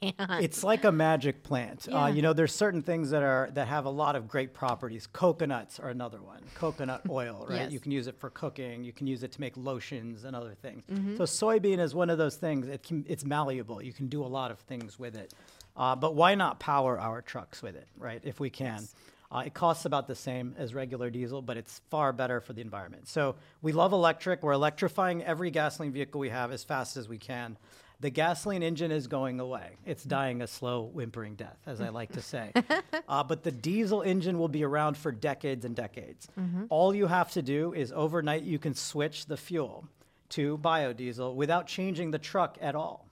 It's 0.03 0.63
like 0.63 0.85
a 0.85 0.93
magic 0.93 1.43
plant. 1.43 1.87
Yeah. 1.89 2.05
Uh, 2.05 2.07
you 2.09 2.23
know, 2.23 2.33
there's 2.33 2.55
certain 2.55 2.83
things 2.83 3.11
that 3.11 3.23
are 3.23 3.51
that 3.55 3.69
have 3.69 3.85
a 3.85 3.91
lot 3.91 4.17
of 4.17 4.29
great 4.29 4.55
properties. 4.55 5.07
Coconuts 5.07 5.79
are 5.81 5.89
another 5.89 6.21
one. 6.21 6.43
Coconut 6.55 7.03
oil, 7.11 7.47
right? 7.49 7.63
Yes. 7.63 7.73
You 7.73 7.81
can 7.81 7.93
use 7.93 8.07
it 8.07 8.19
for 8.19 8.31
cooking. 8.31 8.85
You 8.85 8.93
can 8.93 9.07
use 9.07 9.23
it 9.23 9.33
to 9.33 9.41
make 9.41 9.57
lotions 9.57 10.25
and 10.25 10.37
other 10.37 10.55
things. 10.55 10.85
Mm-hmm. 10.91 11.17
So 11.17 11.25
soybean 11.25 11.79
is 11.79 11.95
one 11.95 12.11
of 12.11 12.19
those 12.19 12.37
things. 12.37 12.69
It 12.69 12.83
can, 12.83 13.05
it's 13.09 13.25
malleable. 13.25 13.83
You 13.83 13.93
can 13.93 14.09
do 14.09 14.25
a 14.25 14.27
lot 14.27 14.51
of 14.51 14.59
things 14.61 14.99
with 14.99 15.17
it. 15.17 15.33
Uh, 15.77 15.95
but 15.95 16.15
why 16.15 16.35
not 16.35 16.59
power 16.59 16.99
our 16.99 17.21
trucks 17.21 17.63
with 17.63 17.77
it, 17.77 17.87
right? 17.99 18.21
If 18.25 18.41
we 18.41 18.51
can. 18.51 18.87
Uh, 19.31 19.43
it 19.45 19.55
costs 19.55 19.85
about 19.85 20.07
the 20.07 20.15
same 20.15 20.55
as 20.57 20.73
regular 20.73 21.11
diesel, 21.11 21.43
but 21.43 21.57
it's 21.57 21.81
far 21.91 22.13
better 22.13 22.41
for 22.41 22.53
the 22.53 22.61
environment. 22.61 23.09
So 23.09 23.35
we 23.61 23.73
love 23.73 23.93
electric. 23.93 24.43
We're 24.43 24.53
electrifying 24.53 25.25
every 25.25 25.51
gasoline 25.51 25.93
vehicle 25.93 26.21
we 26.21 26.29
have 26.29 26.53
as 26.53 26.63
fast 26.63 26.97
as 26.97 27.09
we 27.09 27.19
can. 27.19 27.59
The 28.01 28.11
gasoline 28.11 28.63
engine 28.63 28.91
is 28.91 29.07
going 29.07 29.41
away. 29.41 29.77
It's 29.87 30.05
dying 30.05 30.43
a 30.43 30.47
slow, 30.47 30.83
whimpering 30.83 31.35
death, 31.35 31.59
as 31.67 31.81
I 31.81 31.89
like 31.89 32.13
to 32.13 32.21
say. 32.21 32.53
uh, 33.09 33.25
but 33.25 33.43
the 33.43 33.51
diesel 33.51 34.03
engine 34.03 34.39
will 34.39 34.49
be 34.49 34.65
around 34.65 34.99
for 34.99 35.11
decades 35.11 35.65
and 35.65 35.75
decades. 35.75 36.29
All 36.69 36.95
you 36.95 37.07
have 37.07 37.31
to 37.33 37.43
do 37.43 37.73
is 37.73 37.93
overnight 37.93 38.43
you 38.43 38.59
can 38.59 38.75
switch 38.75 39.27
the 39.27 39.37
fuel 39.37 39.89
to 40.31 40.59
biodiesel 40.59 41.35
without 41.35 41.67
changing 41.67 42.11
the 42.11 42.19
truck 42.19 42.59
at 42.61 42.75
all 42.75 43.07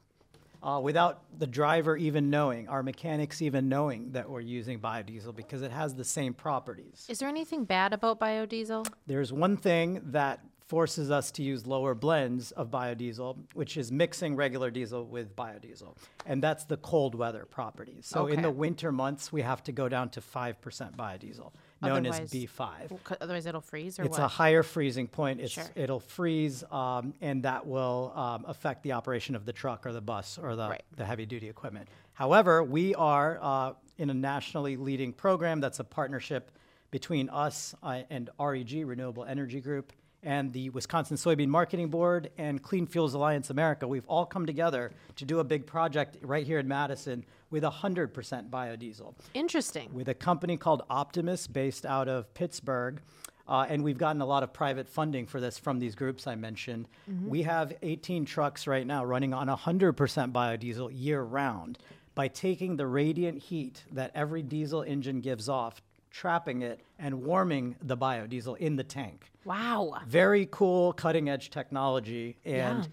uh, 0.64 0.81
without 0.81 1.21
the 1.38 1.47
driver 1.47 1.97
even 1.97 2.31
knowing, 2.31 2.69
our 2.69 2.83
mechanics 2.83 3.43
even 3.43 3.69
knowing 3.69 4.12
that 4.12 4.29
we're 4.29 4.41
using 4.41 4.81
biodiesel 4.81 5.37
because 5.37 5.61
it 5.61 5.71
has 5.71 5.95
the 5.95 6.05
same 6.05 6.33
properties. 6.33 7.05
Is 7.09 7.19
there 7.19 7.29
anything 7.29 7.64
bad 7.64 7.93
about 7.93 8.19
biodiesel? 8.19 8.87
There's 9.07 9.33
one 9.33 9.59
thing 9.59 10.00
that 10.07 10.41
forces 10.68 11.11
us 11.11 11.30
to 11.30 11.42
use 11.42 11.66
lower 11.66 11.94
blends 11.94 12.50
of 12.52 12.71
biodiesel, 12.71 13.37
which 13.52 13.76
is 13.76 13.92
mixing 13.92 14.35
regular 14.35 14.71
diesel 14.71 15.04
with 15.04 15.37
biodiesel, 15.37 15.94
and 16.25 16.42
that's 16.42 16.64
the 16.64 16.78
cold 16.78 17.14
weather 17.14 17.44
properties. 17.44 18.06
So 18.06 18.28
in 18.28 18.40
the 18.40 18.50
winter 18.50 18.90
months, 18.90 19.30
we 19.30 19.42
have 19.42 19.62
to 19.64 19.73
go 19.73 19.88
down 19.90 20.09
to 20.11 20.21
5% 20.23 20.54
biodiesel, 20.97 21.52
known 21.83 22.06
as 22.06 22.21
B5. 22.33 22.90
Well, 22.90 23.00
Otherwise, 23.21 23.44
it'll 23.44 23.61
freeze 23.61 23.99
or 23.99 24.04
It's 24.04 24.18
what? 24.18 24.25
a 24.25 24.28
higher 24.28 24.62
freezing 24.62 25.06
point. 25.06 25.40
It's, 25.40 25.52
Sure. 25.52 25.64
It'll 25.75 26.00
freeze, 26.00 26.64
um, 26.71 27.12
and 27.21 27.42
that 27.42 27.66
will 27.66 28.12
um, 28.16 28.44
affect 28.49 28.83
the 28.85 28.92
operation 28.92 29.37
of 29.37 29.44
the 29.44 29.52
truck 29.52 29.85
or 29.87 29.92
the 29.92 30.00
bus 30.00 30.38
or 30.38 30.56
the, 30.56 30.68
Right. 30.71 30.83
the 30.97 31.04
heavy 31.04 31.26
duty 31.26 31.49
equipment. 31.49 31.88
However, 32.14 32.62
we 32.64 32.94
are 32.94 33.38
uh, 33.42 33.73
in 33.99 34.09
a 34.09 34.14
nationally 34.14 34.76
leading 34.78 35.12
program 35.12 35.61
that's 35.61 35.78
a 35.80 35.85
partnership 35.85 36.50
between 36.90 37.28
us 37.28 37.75
uh, 37.83 38.02
and 38.09 38.30
REG, 38.38 38.87
Renewable 38.87 39.25
Energy 39.25 39.61
Group, 39.61 39.92
and 40.25 40.52
the 40.52 40.71
Wisconsin 40.71 41.16
Soybean 41.16 41.49
Marketing 41.49 41.88
Board 41.88 42.31
and 42.38 42.62
Clean 42.62 42.87
Fuels 42.87 43.14
Alliance 43.14 43.50
America. 43.50 43.87
We've 43.87 44.07
all 44.07 44.26
come 44.26 44.47
together 44.47 44.90
to 45.16 45.25
do 45.25 45.38
a 45.38 45.45
big 45.45 45.66
project 45.66 46.16
right 46.23 46.47
here 46.47 46.59
in 46.59 46.66
Madison 46.66 47.25
with 47.50 47.62
100% 47.62 48.50
biodiesel 48.50 49.14
Interesting. 49.35 49.93
with 49.93 50.09
a 50.09 50.14
company 50.14 50.57
called 50.57 50.83
Optimus 50.90 51.47
based 51.47 51.87
out 51.87 52.09
of 52.09 52.33
Pittsburgh. 52.35 53.00
Uh, 53.47 53.66
and 53.69 53.85
we've 53.85 53.99
gotten 53.99 54.23
a 54.23 54.26
lot 54.26 54.43
of 54.43 54.54
private 54.54 54.88
funding 54.88 55.26
for 55.26 55.38
this 55.38 55.59
from 55.59 55.78
these 55.78 55.95
groups 55.95 56.26
I 56.26 56.35
mentioned. 56.35 56.88
We 57.26 57.43
have 57.43 57.75
18 57.83 58.25
trucks 58.25 58.66
right 58.66 58.87
now 58.87 59.04
running 59.04 59.35
on 59.35 59.49
100% 59.49 59.95
biodiesel 60.33 60.90
year 60.95 61.21
round 61.23 61.78
by 62.14 62.28
taking 62.28 62.76
the 62.76 62.87
radiant 62.87 63.43
heat 63.43 63.85
that 63.93 64.12
every 64.14 64.43
diesel 64.43 64.81
engine 64.83 65.21
gives 65.21 65.49
off, 65.49 65.83
trapping 66.14 66.62
it, 66.62 66.80
and 66.99 67.25
warming 67.25 67.75
the 67.83 67.97
biodiesel 67.97 68.56
in 68.59 68.76
the 68.76 68.85
tank. 68.85 69.33
Wow. 69.44 69.99
Very 70.06 70.47
cool, 70.50 70.92
cutting 70.92 71.28
edge 71.28 71.50
technology. 71.50 72.37
And 72.44 72.85
Yeah. 72.85 72.90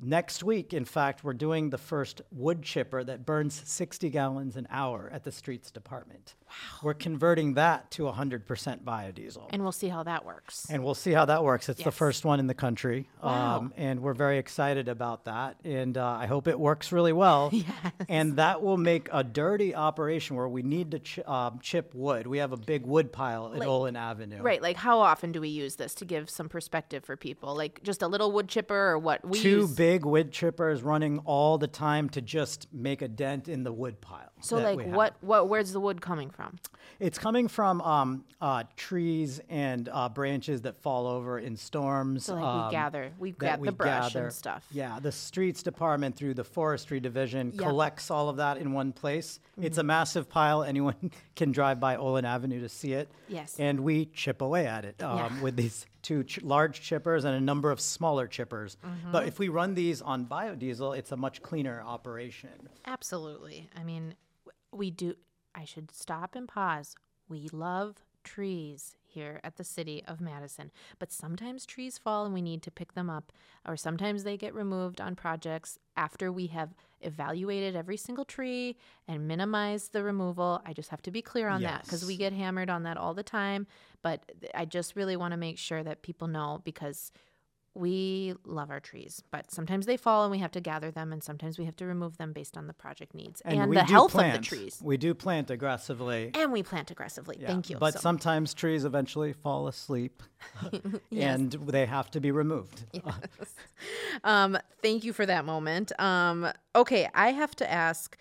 Next 0.00 0.42
week, 0.44 0.72
in 0.72 0.84
fact, 0.84 1.24
we're 1.24 1.32
doing 1.32 1.70
the 1.70 1.78
first 1.78 2.22
wood 2.30 2.62
chipper 2.62 3.02
that 3.04 3.26
burns 3.26 3.60
60 3.64 4.10
gallons 4.10 4.56
an 4.56 4.66
hour 4.70 5.10
at 5.12 5.24
the 5.24 5.32
streets 5.32 5.70
department. 5.70 6.34
Wow. 6.48 6.54
We're 6.82 6.94
converting 6.94 7.54
that 7.54 7.90
to 7.92 8.04
100% 8.04 8.82
biodiesel. 8.82 9.48
And 9.50 9.62
we'll 9.62 9.72
see 9.72 9.88
how 9.88 10.02
that 10.04 10.24
works. 10.24 10.66
And 10.70 10.82
we'll 10.82 10.94
see 10.94 11.12
how 11.12 11.26
that 11.26 11.44
works. 11.44 11.68
It's 11.68 11.82
the 11.82 11.90
first 11.90 12.24
one 12.24 12.40
in 12.40 12.46
the 12.46 12.54
country. 12.54 13.08
Wow. 13.22 13.58
Um, 13.58 13.74
and 13.76 14.00
we're 14.00 14.14
very 14.14 14.38
excited 14.38 14.88
about 14.88 15.24
that. 15.26 15.56
And 15.64 15.98
uh, 15.98 16.06
I 16.06 16.26
hope 16.26 16.48
it 16.48 16.58
works 16.58 16.92
really 16.92 17.12
well. 17.12 17.50
Yes. 17.58 17.92
And 18.08 18.36
that 18.36 18.62
will 18.62 18.76
make 18.76 19.08
a 19.12 19.24
dirty 19.24 19.74
operation 19.74 20.36
where 20.36 20.48
we 20.48 20.62
need 20.62 20.92
to 20.92 21.00
ch- 21.00 21.18
um, 21.26 21.58
chip 21.60 21.92
wood. 21.92 22.26
We 22.28 22.38
have 22.38 22.52
a 22.52 22.56
big 22.56 22.86
wood 22.86 23.12
pile 23.12 23.46
at 23.52 23.58
Like- 23.58 23.68
Olin 23.68 23.96
Avenue. 23.96 24.40
Right, 24.40 24.62
like 24.62 24.76
how 24.76 25.00
often 25.00 25.32
do 25.32 25.40
we 25.40 25.48
use 25.48 25.74
this 25.74 25.92
to 25.96 26.04
give 26.04 26.30
some 26.30 26.48
perspective 26.48 27.04
for 27.04 27.16
people? 27.16 27.56
Like 27.56 27.82
just 27.82 28.00
a 28.00 28.06
little 28.06 28.30
wood 28.30 28.48
chipper 28.48 28.90
or 28.90 28.98
what? 28.98 29.26
We 29.26 29.40
Two 29.40 29.48
use 29.48 29.72
big 29.72 29.87
wood 29.96 30.32
chippers 30.32 30.84
running 30.84 31.18
all 31.20 31.58
the 31.58 31.66
time 31.66 32.08
to 32.10 32.20
just 32.20 32.68
make 32.72 33.00
a 33.02 33.08
dent 33.08 33.48
in 33.48 33.64
the 33.64 33.72
wood 33.72 34.00
pile. 34.00 34.27
So 34.40 34.58
like 34.58 34.86
what 34.86 35.14
what 35.20 35.48
where's 35.48 35.72
the 35.72 35.80
wood 35.80 36.00
coming 36.00 36.30
from? 36.30 36.56
It's 37.00 37.18
coming 37.18 37.46
from 37.48 37.80
um, 37.82 38.24
uh, 38.40 38.64
trees 38.76 39.40
and 39.48 39.88
uh, 39.92 40.08
branches 40.08 40.62
that 40.62 40.76
fall 40.80 41.06
over 41.06 41.38
in 41.38 41.56
storms. 41.56 42.24
So 42.24 42.34
like 42.34 42.42
um, 42.44 42.66
we 42.66 42.72
gather, 42.72 43.10
we 43.18 43.30
get 43.32 43.62
the 43.62 43.70
brush 43.72 44.12
gather. 44.14 44.24
and 44.26 44.32
stuff. 44.34 44.66
Yeah, 44.72 44.98
the 45.00 45.12
streets 45.12 45.62
department 45.62 46.16
through 46.16 46.34
the 46.34 46.44
forestry 46.44 46.98
division 46.98 47.52
Yep. 47.54 47.62
collects 47.62 48.10
all 48.10 48.28
of 48.28 48.36
that 48.38 48.56
in 48.58 48.72
one 48.72 48.92
place. 48.92 49.38
It's 49.60 49.74
Mm-hmm. 49.74 49.80
a 49.80 49.84
massive 49.84 50.28
pile. 50.28 50.64
Anyone 50.64 51.12
can 51.36 51.52
drive 51.52 51.78
by 51.78 51.96
Olin 51.96 52.24
Avenue 52.24 52.60
to 52.60 52.68
see 52.68 52.94
it. 52.94 53.08
Yes. 53.28 53.56
And 53.60 53.80
we 53.80 54.06
chip 54.06 54.40
away 54.40 54.66
at 54.66 54.84
it 54.84 55.00
um, 55.02 55.18
Yeah. 55.18 55.40
with 55.42 55.54
these 55.56 55.86
two 56.02 56.24
ch- 56.24 56.42
large 56.42 56.80
chippers 56.80 57.24
and 57.24 57.34
a 57.36 57.40
number 57.40 57.70
of 57.70 57.80
smaller 57.80 58.26
chippers. 58.26 58.76
Mm-hmm. 58.84 59.12
But 59.12 59.28
if 59.28 59.38
we 59.38 59.48
run 59.48 59.74
these 59.74 60.02
on 60.02 60.26
biodiesel, 60.26 60.96
it's 60.98 61.12
a 61.12 61.16
much 61.16 61.42
cleaner 61.42 61.80
operation. 61.84 62.50
Absolutely. 62.86 63.68
I 63.78 63.84
mean, 63.84 64.14
we 64.72 64.90
do. 64.90 65.14
I 65.54 65.64
should 65.64 65.90
stop 65.90 66.34
and 66.34 66.46
pause. 66.46 66.94
We 67.28 67.48
love 67.52 67.96
trees 68.24 68.94
here 69.04 69.40
at 69.42 69.56
the 69.56 69.64
city 69.64 70.02
of 70.06 70.20
Madison, 70.20 70.70
but 70.98 71.10
sometimes 71.10 71.64
trees 71.64 71.96
fall 71.96 72.26
and 72.26 72.34
we 72.34 72.42
need 72.42 72.62
to 72.62 72.70
pick 72.70 72.92
them 72.92 73.08
up, 73.08 73.32
or 73.66 73.76
sometimes 73.76 74.22
they 74.22 74.36
get 74.36 74.54
removed 74.54 75.00
on 75.00 75.16
projects 75.16 75.78
after 75.96 76.30
we 76.30 76.48
have 76.48 76.74
evaluated 77.00 77.74
every 77.74 77.96
single 77.96 78.24
tree 78.24 78.76
and 79.06 79.26
minimized 79.26 79.92
the 79.92 80.02
removal. 80.02 80.60
I 80.66 80.74
just 80.74 80.90
have 80.90 81.02
to 81.02 81.10
be 81.10 81.22
clear 81.22 81.48
on 81.48 81.62
that 81.62 81.84
because 81.84 82.04
we 82.04 82.16
get 82.16 82.32
hammered 82.32 82.68
on 82.68 82.82
that 82.82 82.98
all 82.98 83.14
the 83.14 83.22
time. 83.22 83.66
But 84.02 84.30
I 84.54 84.64
just 84.64 84.94
really 84.94 85.16
want 85.16 85.32
to 85.32 85.38
make 85.38 85.58
sure 85.58 85.82
that 85.82 86.02
people 86.02 86.28
know 86.28 86.60
because 86.64 87.10
we 87.78 88.34
love 88.44 88.70
our 88.70 88.80
trees, 88.80 89.22
but 89.30 89.50
sometimes 89.52 89.86
they 89.86 89.96
fall 89.96 90.24
and 90.24 90.32
we 90.32 90.38
have 90.38 90.50
to 90.52 90.60
gather 90.60 90.90
them, 90.90 91.12
and 91.12 91.22
sometimes 91.22 91.58
we 91.58 91.64
have 91.64 91.76
to 91.76 91.86
remove 91.86 92.18
them 92.18 92.32
based 92.32 92.56
on 92.56 92.66
the 92.66 92.72
project 92.72 93.14
needs 93.14 93.40
and, 93.42 93.70
we 93.70 93.76
the 93.76 93.84
health 93.84 94.12
plant. 94.12 94.36
of 94.36 94.42
the 94.42 94.46
trees. 94.46 94.80
We 94.82 94.96
do 94.96 95.14
plant 95.14 95.48
aggressively. 95.50 96.32
And 96.34 96.52
we 96.52 96.64
plant 96.64 96.90
aggressively. 96.90 97.36
Yeah, 97.38 97.46
Thank 97.46 97.70
you. 97.70 97.76
But 97.76 97.94
So- 97.94 98.00
sometimes 98.00 98.52
trees 98.52 98.84
eventually 98.84 99.32
fall 99.32 99.68
asleep 99.68 100.22
and 101.12 101.52
they 101.52 101.86
have 101.86 102.10
to 102.10 102.20
be 102.20 102.32
removed. 102.32 102.84
um, 104.24 104.58
thank 104.82 105.04
you 105.04 105.12
for 105.12 105.24
that 105.24 105.44
moment. 105.44 105.92
Um, 106.00 106.48
okay, 106.74 107.08
I 107.14 107.30
have 107.30 107.54
to 107.56 107.70
ask, 107.70 108.16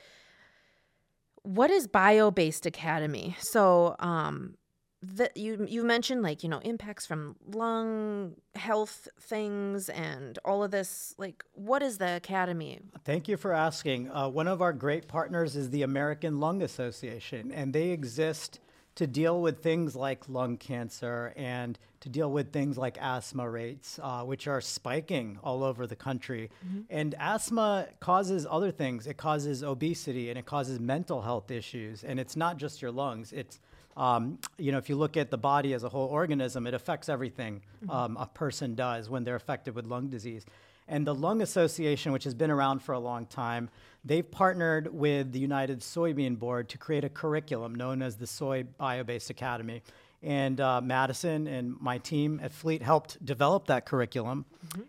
what 1.41 1.71
is 1.71 1.87
bio-based 1.87 2.67
academy? 2.67 3.35
So, 3.39 3.95
um, 3.99 4.55
the, 5.01 5.29
you 5.35 5.65
you 5.69 5.83
mentioned 5.83 6.23
like 6.23 6.43
you 6.43 6.49
know 6.49 6.59
impacts 6.59 7.05
from 7.05 7.35
lung 7.51 8.35
health 8.55 9.07
things 9.19 9.89
and 9.89 10.39
all 10.43 10.63
of 10.63 10.71
this. 10.71 11.13
Like, 11.17 11.43
what 11.53 11.83
is 11.83 11.97
the 11.97 12.15
academy? 12.15 12.79
Thank 13.05 13.27
you 13.27 13.37
for 13.37 13.53
asking. 13.53 14.11
Uh, 14.11 14.29
one 14.29 14.47
of 14.47 14.61
our 14.61 14.73
great 14.73 15.07
partners 15.07 15.55
is 15.55 15.69
the 15.69 15.83
American 15.83 16.39
Lung 16.39 16.61
Association, 16.61 17.51
and 17.51 17.73
they 17.73 17.89
exist 17.89 18.59
to 18.95 19.05
deal 19.05 19.41
with 19.43 19.61
things 19.61 19.95
like 19.95 20.27
lung 20.27 20.57
cancer 20.57 21.31
and 21.37 21.77
to 21.99 22.09
deal 22.09 22.31
with 22.31 22.51
things 22.51 22.79
like 22.79 22.97
asthma 22.99 23.47
rates, 23.47 23.99
uh, 24.01 24.23
which 24.23 24.47
are 24.47 24.59
spiking 24.59 25.37
all 25.43 25.63
over 25.63 25.85
the 25.85 25.95
country. 25.95 26.49
And 26.89 27.13
asthma 27.19 27.89
causes 27.99 28.47
other 28.49 28.71
things. 28.71 29.05
It 29.05 29.17
causes 29.17 29.61
obesity 29.63 30.31
and 30.31 30.39
it 30.39 30.47
causes 30.47 30.79
mental 30.79 31.21
health 31.21 31.51
issues. 31.51 32.03
And 32.03 32.19
it's 32.19 32.35
not 32.35 32.57
just 32.57 32.81
your 32.81 32.89
lungs. 32.89 33.33
It's 33.33 33.59
um, 33.97 34.37
you 34.57 34.71
know, 34.71 34.77
if 34.77 34.89
you 34.89 34.95
look 34.95 35.17
at 35.17 35.31
the 35.31 35.37
body 35.37 35.73
as 35.73 35.83
a 35.83 35.89
whole 35.89 36.07
organism, 36.07 36.67
it 36.67 36.73
affects 36.73 37.09
everything 37.09 37.61
um, 37.89 38.15
a 38.17 38.27
person 38.27 38.75
does 38.75 39.09
when 39.09 39.23
they're 39.23 39.35
affected 39.35 39.75
with 39.75 39.87
lung 39.87 40.07
disease. 40.07 40.45
And 40.87 41.05
the 41.05 41.15
Lung 41.15 41.41
Association, 41.41 42.13
which 42.13 42.23
has 42.23 42.33
been 42.33 42.51
around 42.51 42.79
for 42.81 42.93
a 42.93 42.99
long 42.99 43.25
time, 43.25 43.69
they've 44.05 44.29
partnered 44.29 44.93
with 44.93 45.33
the 45.33 45.39
United 45.39 45.81
Soybean 45.81 46.39
Board 46.39 46.69
to 46.69 46.77
create 46.77 47.03
a 47.03 47.09
curriculum 47.09 47.75
known 47.75 48.01
as 48.01 48.15
the 48.15 48.27
Soy 48.27 48.63
Biobased 48.79 49.29
Academy. 49.29 49.81
And 50.23 50.61
uh, 50.61 50.79
Madison 50.79 51.47
and 51.47 51.75
my 51.81 51.97
team 51.97 52.39
at 52.41 52.51
Fleet 52.51 52.81
helped 52.81 53.23
develop 53.25 53.67
that 53.67 53.85
curriculum. 53.85 54.45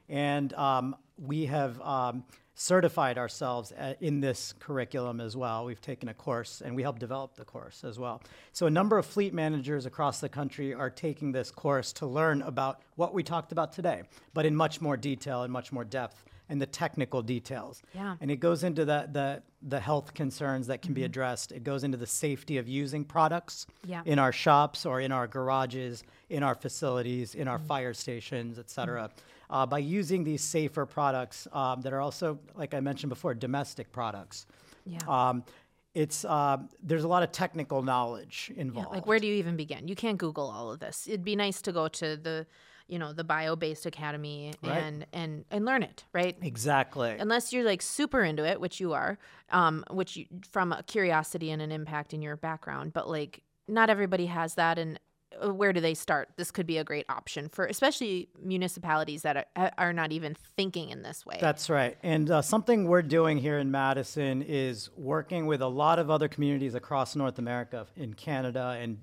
And 0.09 0.53
um, 0.55 0.95
we 1.19 1.47
have 1.47 1.81
um, 1.81 2.25
certified 2.61 3.19
ourselves 3.19 3.71
uh, 3.71 3.95
in 4.01 4.21
this 4.21 4.53
curriculum 4.59 5.21
as 5.21 5.37
well. 5.37 5.65
We've 5.65 5.81
taken 5.81 6.09
a 6.09 6.15
course 6.15 6.61
and 6.61 6.75
we 6.75 6.83
helped 6.83 6.99
develop 6.99 7.37
the 7.37 7.45
course 7.45 7.85
as 7.85 8.01
well. 8.01 8.21
So, 8.53 8.67
a 8.67 8.71
number 8.71 8.99
of 8.99 9.07
fleet 9.07 9.33
managers 9.33 9.87
across 9.87 10.19
the 10.19 10.29
country 10.29 10.75
are 10.75 10.91
taking 10.91 11.31
this 11.31 11.53
course 11.53 11.93
to 11.95 12.07
learn 12.07 12.43
about 12.43 12.81
what 12.97 13.15
we 13.15 13.23
talked 13.23 13.53
about 13.53 13.73
today, 13.73 14.03
but 14.35 14.45
in 14.45 14.57
much 14.57 14.81
more 14.81 14.97
detail 14.97 15.45
and 15.45 15.53
much 15.53 15.71
more 15.71 15.85
depth 15.85 16.25
and 16.49 16.61
the 16.61 16.67
technical 16.67 17.23
details. 17.23 17.83
Yeah. 17.95 18.17
And 18.21 18.31
it 18.31 18.37
goes 18.41 18.65
into 18.65 18.85
the 18.85 19.09
the 19.13 19.43
the 19.63 19.81
health 19.81 20.15
concerns 20.15 20.67
that 20.69 20.83
can 20.83 20.95
be 20.95 21.03
addressed. 21.05 21.51
It 21.53 21.65
goes 21.65 21.83
into 21.85 21.97
the 21.99 22.07
safety 22.07 22.59
of 22.59 22.69
using 22.69 23.05
products 23.05 23.67
Yeah. 23.87 24.03
in 24.05 24.19
our 24.19 24.33
shops 24.33 24.87
or 24.87 25.01
in 25.01 25.11
our 25.13 25.27
garages, 25.27 26.05
in 26.31 26.43
our 26.43 26.55
facilities, 26.55 27.35
in 27.35 27.49
our 27.49 27.59
fire 27.59 27.93
stations, 27.95 28.59
et 28.59 28.71
cetera. 28.71 29.11
Uh, 29.51 29.65
by 29.67 29.79
using 29.79 30.25
these 30.25 30.43
safer 30.43 30.85
products 30.87 31.49
um, 31.53 31.81
that 31.81 31.93
are 31.93 32.01
also, 32.01 32.39
like 32.55 32.75
I 32.75 32.81
mentioned 32.81 33.09
before, 33.09 33.35
domestic 33.35 33.91
products. 33.93 34.47
Yeah. 34.87 34.99
Um, 35.09 35.43
it's 35.95 36.25
uh, 36.25 36.59
there's 36.83 37.05
a 37.05 37.09
lot 37.09 37.23
of 37.23 37.33
technical 37.33 37.83
knowledge 37.83 38.53
Yeah, 38.55 38.61
involved. 38.63 38.93
like 38.93 39.07
where 39.07 39.19
do 39.19 39.27
you 39.27 39.35
even 39.35 39.57
begin? 39.57 39.89
You 39.89 39.97
can't 39.97 40.19
Google 40.19 40.49
all 40.51 40.71
of 40.71 40.79
this. 40.81 41.09
It'd 41.09 41.25
be 41.25 41.35
nice 41.35 41.61
to 41.63 41.73
go 41.73 41.89
to 41.89 42.17
the, 42.17 42.47
you 42.89 42.99
know, 42.99 43.13
the 43.13 43.25
bio-based 43.25 43.87
academy 43.87 44.53
Right. 44.63 44.83
and 44.83 45.07
and 45.13 45.45
and 45.51 45.65
learn 45.65 45.83
it, 45.83 46.05
right? 46.13 46.37
exactly. 46.43 47.11
Unless 47.19 47.53
you're 47.53 47.65
like 47.65 47.83
super 47.83 48.23
into 48.23 48.45
it, 48.45 48.61
which 48.61 48.81
you 48.81 48.93
are, 48.95 49.19
um, 49.51 49.85
which 49.91 50.17
you, 50.17 50.27
from 50.51 50.73
a 50.73 50.83
curiosity 50.83 51.51
and 51.51 51.61
an 51.63 51.71
impact 51.71 52.13
in 52.15 52.23
your 52.23 52.37
background, 52.37 52.93
but 52.93 53.09
like 53.09 53.43
not 53.69 53.91
everybody 53.91 54.27
has 54.27 54.55
that, 54.55 54.79
and 54.79 54.99
uh, 55.45 55.53
where 55.53 55.75
do 55.75 55.81
they 55.81 55.93
start? 55.93 56.31
This 56.37 56.51
could 56.51 56.67
be 56.67 56.79
a 56.79 56.85
great 56.85 57.05
option 57.11 57.51
for, 57.51 57.67
especially 57.67 58.31
municipalities 58.43 59.21
that 59.23 59.49
are, 59.55 59.71
are 59.77 59.93
not 59.93 60.11
even 60.11 60.35
thinking 60.57 60.89
in 60.89 61.03
this 61.03 61.27
way. 61.27 61.37
That's 61.39 61.69
right. 61.69 61.99
And 62.03 62.31
uh, 62.31 62.41
something 62.41 62.89
we're 62.89 63.03
doing 63.03 63.37
here 63.37 63.59
in 63.59 63.71
Madison 63.71 64.41
is 64.41 64.89
working 64.97 65.45
with 65.47 65.61
a 65.61 65.69
lot 65.69 65.99
of 65.99 66.11
other 66.11 66.29
communities 66.29 66.75
across 66.75 67.15
North 67.15 67.39
America, 67.39 67.87
in 67.95 68.15
Canada, 68.15 68.79
and 68.81 68.99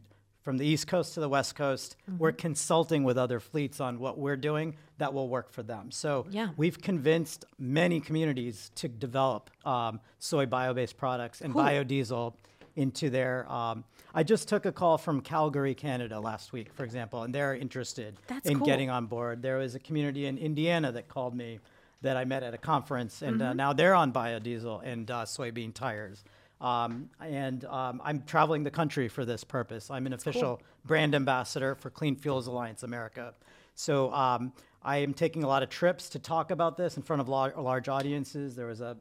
from 0.46 0.58
the 0.58 0.66
East 0.66 0.86
Coast 0.88 1.16
to 1.16 1.20
the 1.20 1.28
West 1.28 1.56
Coast. 1.56 1.96
We're 2.20 2.32
consulting 2.32 3.04
with 3.04 3.18
other 3.18 3.40
fleets 3.40 3.80
on 3.82 3.98
what 3.98 4.20
we're 4.20 4.36
doing 4.38 4.76
that 5.00 5.12
will 5.12 5.28
work 5.28 5.52
for 5.52 5.64
them. 5.64 5.90
So 5.90 6.28
Yeah. 6.30 6.50
we've 6.56 6.80
convinced 6.80 7.46
many 7.58 8.00
communities 8.00 8.70
to 8.76 8.88
develop 8.88 9.50
um, 9.66 10.00
soy 10.20 10.46
bio 10.46 10.76
based 10.76 10.98
products 10.98 11.42
and 11.42 11.52
biodiesel 11.54 12.36
into 12.76 13.10
their. 13.10 13.52
Um, 13.52 13.86
I 14.14 14.22
just 14.22 14.48
took 14.48 14.68
a 14.68 14.72
call 14.72 15.00
from 15.00 15.20
Calgary, 15.22 15.74
Canada 15.74 16.20
last 16.20 16.54
week, 16.54 16.72
for 16.74 16.84
example, 16.84 17.24
and 17.24 17.34
they're 17.34 17.56
interested 17.56 18.16
That's 18.28 18.48
in 18.48 18.60
cool. 18.60 18.68
getting 18.68 18.92
on 18.92 19.08
board. 19.08 19.42
There 19.42 19.58
was 19.58 19.74
a 19.74 19.80
community 19.80 20.28
in 20.28 20.38
Indiana 20.38 20.92
that 20.92 21.08
called 21.08 21.36
me 21.36 21.60
that 22.04 22.18
I 22.18 22.24
met 22.26 22.44
at 22.44 22.54
a 22.54 22.58
conference, 22.60 23.24
and 23.24 23.38
Mm-hmm. 23.40 23.50
uh, 23.50 23.54
now 23.54 23.74
they're 23.74 23.96
on 23.96 24.14
biodiesel 24.14 24.82
and 24.86 25.10
uh, 25.10 25.24
soybean 25.26 25.74
tires. 25.74 26.24
Um, 26.62 27.10
and 27.20 27.66
um, 27.66 28.02
I'm 28.04 28.24
traveling 28.26 28.64
the 28.64 28.72
country 28.72 29.08
for 29.08 29.26
this 29.26 29.44
purpose. 29.44 29.92
I'm 29.92 30.06
an 30.08 30.14
official 30.14 30.62
brand 30.86 31.14
ambassador 31.16 31.76
for 31.76 31.90
Clean 31.90 32.16
Fuels 32.16 32.48
Alliance 32.48 32.84
America. 32.84 33.34
So 33.76 34.12
um, 34.14 34.54
I 34.84 34.98
am 34.98 35.14
taking 35.14 35.44
a 35.44 35.48
lot 35.48 35.64
of 35.64 35.70
trips 35.70 36.10
to 36.12 36.20
talk 36.20 36.52
about 36.52 36.78
this 36.78 36.96
in 36.98 37.04
front 37.04 37.22
of 37.22 37.28
lar- 37.28 37.54
large 37.58 37.90
audiences. 37.90 38.56
There 38.56 38.68
was 38.68 38.82
a 38.82 38.98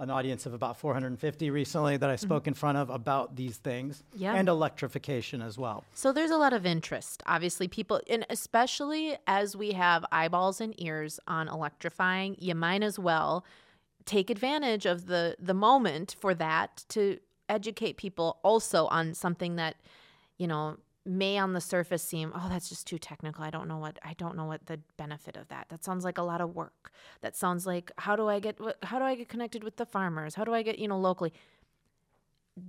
an 0.00 0.10
audience 0.10 0.46
of 0.46 0.54
about 0.54 0.76
450 0.78 1.50
recently 1.50 1.96
that 1.96 2.08
I 2.08 2.14
spoke 2.14 2.46
in 2.46 2.54
front 2.54 2.78
of 2.78 2.88
about 2.88 3.34
these 3.34 3.56
things 3.56 4.04
Mm-hmm. 4.14 4.22
Yeah. 4.22 4.34
and 4.36 4.48
electrification 4.48 5.42
as 5.42 5.58
well. 5.58 5.82
So 5.92 6.12
there's 6.12 6.30
a 6.30 6.36
lot 6.36 6.52
of 6.52 6.64
interest. 6.64 7.20
Obviously, 7.26 7.66
people, 7.66 8.00
and 8.08 8.24
especially 8.30 9.16
as 9.26 9.56
we 9.56 9.72
have 9.72 10.04
eyeballs 10.12 10.60
and 10.60 10.72
ears 10.80 11.18
on 11.26 11.48
electrifying, 11.48 12.36
you 12.38 12.54
might 12.54 12.84
as 12.84 12.96
well 12.96 13.44
take 14.08 14.30
advantage 14.30 14.86
of 14.86 15.06
the 15.06 15.36
the 15.38 15.54
moment 15.54 16.16
for 16.18 16.34
that 16.34 16.84
to 16.88 17.18
educate 17.48 17.96
people 17.98 18.38
also 18.42 18.86
on 18.86 19.12
something 19.14 19.56
that, 19.56 19.76
you 20.38 20.46
know, 20.46 20.78
may 21.04 21.38
on 21.38 21.52
the 21.52 21.60
surface 21.60 22.02
seem, 22.02 22.32
oh, 22.34 22.48
that's 22.48 22.68
just 22.68 22.86
too 22.86 22.98
technical. 22.98 23.44
I 23.44 23.50
don't 23.50 23.68
know 23.68 23.78
what 23.78 23.98
I 24.02 24.14
don't 24.14 24.34
know 24.34 24.46
what 24.46 24.66
the 24.66 24.80
benefit 24.96 25.36
of 25.36 25.48
that. 25.48 25.68
That 25.68 25.84
sounds 25.84 26.04
like 26.04 26.16
a 26.16 26.22
lot 26.22 26.40
of 26.40 26.54
work. 26.54 26.90
That 27.20 27.36
sounds 27.36 27.66
like 27.66 27.90
how 27.98 28.16
do 28.16 28.28
I 28.28 28.40
get 28.40 28.58
how 28.82 28.98
do 28.98 29.04
I 29.04 29.14
get 29.14 29.28
connected 29.28 29.62
with 29.62 29.76
the 29.76 29.86
farmers? 29.86 30.34
How 30.34 30.44
do 30.44 30.54
I 30.54 30.62
get, 30.62 30.78
you 30.78 30.88
know, 30.88 30.98
locally? 30.98 31.34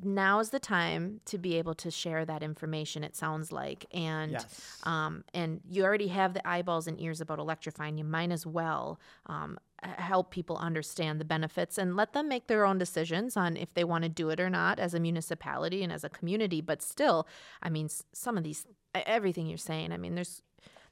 Now 0.03 0.39
is 0.39 0.49
the 0.49 0.59
time 0.59 1.21
to 1.25 1.37
be 1.37 1.57
able 1.57 1.73
to 1.75 1.89
share 1.91 2.25
that 2.25 2.41
information 2.43 3.03
it 3.03 3.15
sounds 3.15 3.51
like 3.51 3.85
and 3.93 4.31
Yes. 4.33 4.79
um, 4.83 5.23
and 5.33 5.61
you 5.69 5.83
already 5.83 6.07
have 6.09 6.33
the 6.33 6.47
eyeballs 6.47 6.87
and 6.87 6.99
ears 6.99 7.21
about 7.21 7.39
electrifying 7.39 7.97
you 7.97 8.03
might 8.03 8.31
as 8.31 8.45
well 8.45 8.99
um, 9.27 9.57
help 9.81 10.29
people 10.31 10.57
understand 10.57 11.19
the 11.21 11.25
benefits 11.25 11.77
and 11.77 11.95
let 11.95 12.13
them 12.13 12.27
make 12.27 12.47
their 12.47 12.65
own 12.65 12.77
decisions 12.77 13.37
on 13.37 13.55
if 13.55 13.73
they 13.73 13.83
want 13.83 14.03
to 14.03 14.09
do 14.09 14.29
it 14.29 14.39
or 14.39 14.49
not 14.49 14.77
as 14.79 14.93
a 14.93 14.99
municipality 14.99 15.83
and 15.83 15.91
as 15.93 16.03
a 16.03 16.09
community 16.09 16.59
but 16.61 16.81
still 16.81 17.27
i 17.63 17.69
mean 17.69 17.87
some 18.13 18.37
of 18.37 18.43
these 18.43 18.65
everything 18.93 19.47
you're 19.47 19.57
saying 19.57 19.91
i 19.91 19.97
mean 19.97 20.15
there's 20.15 20.41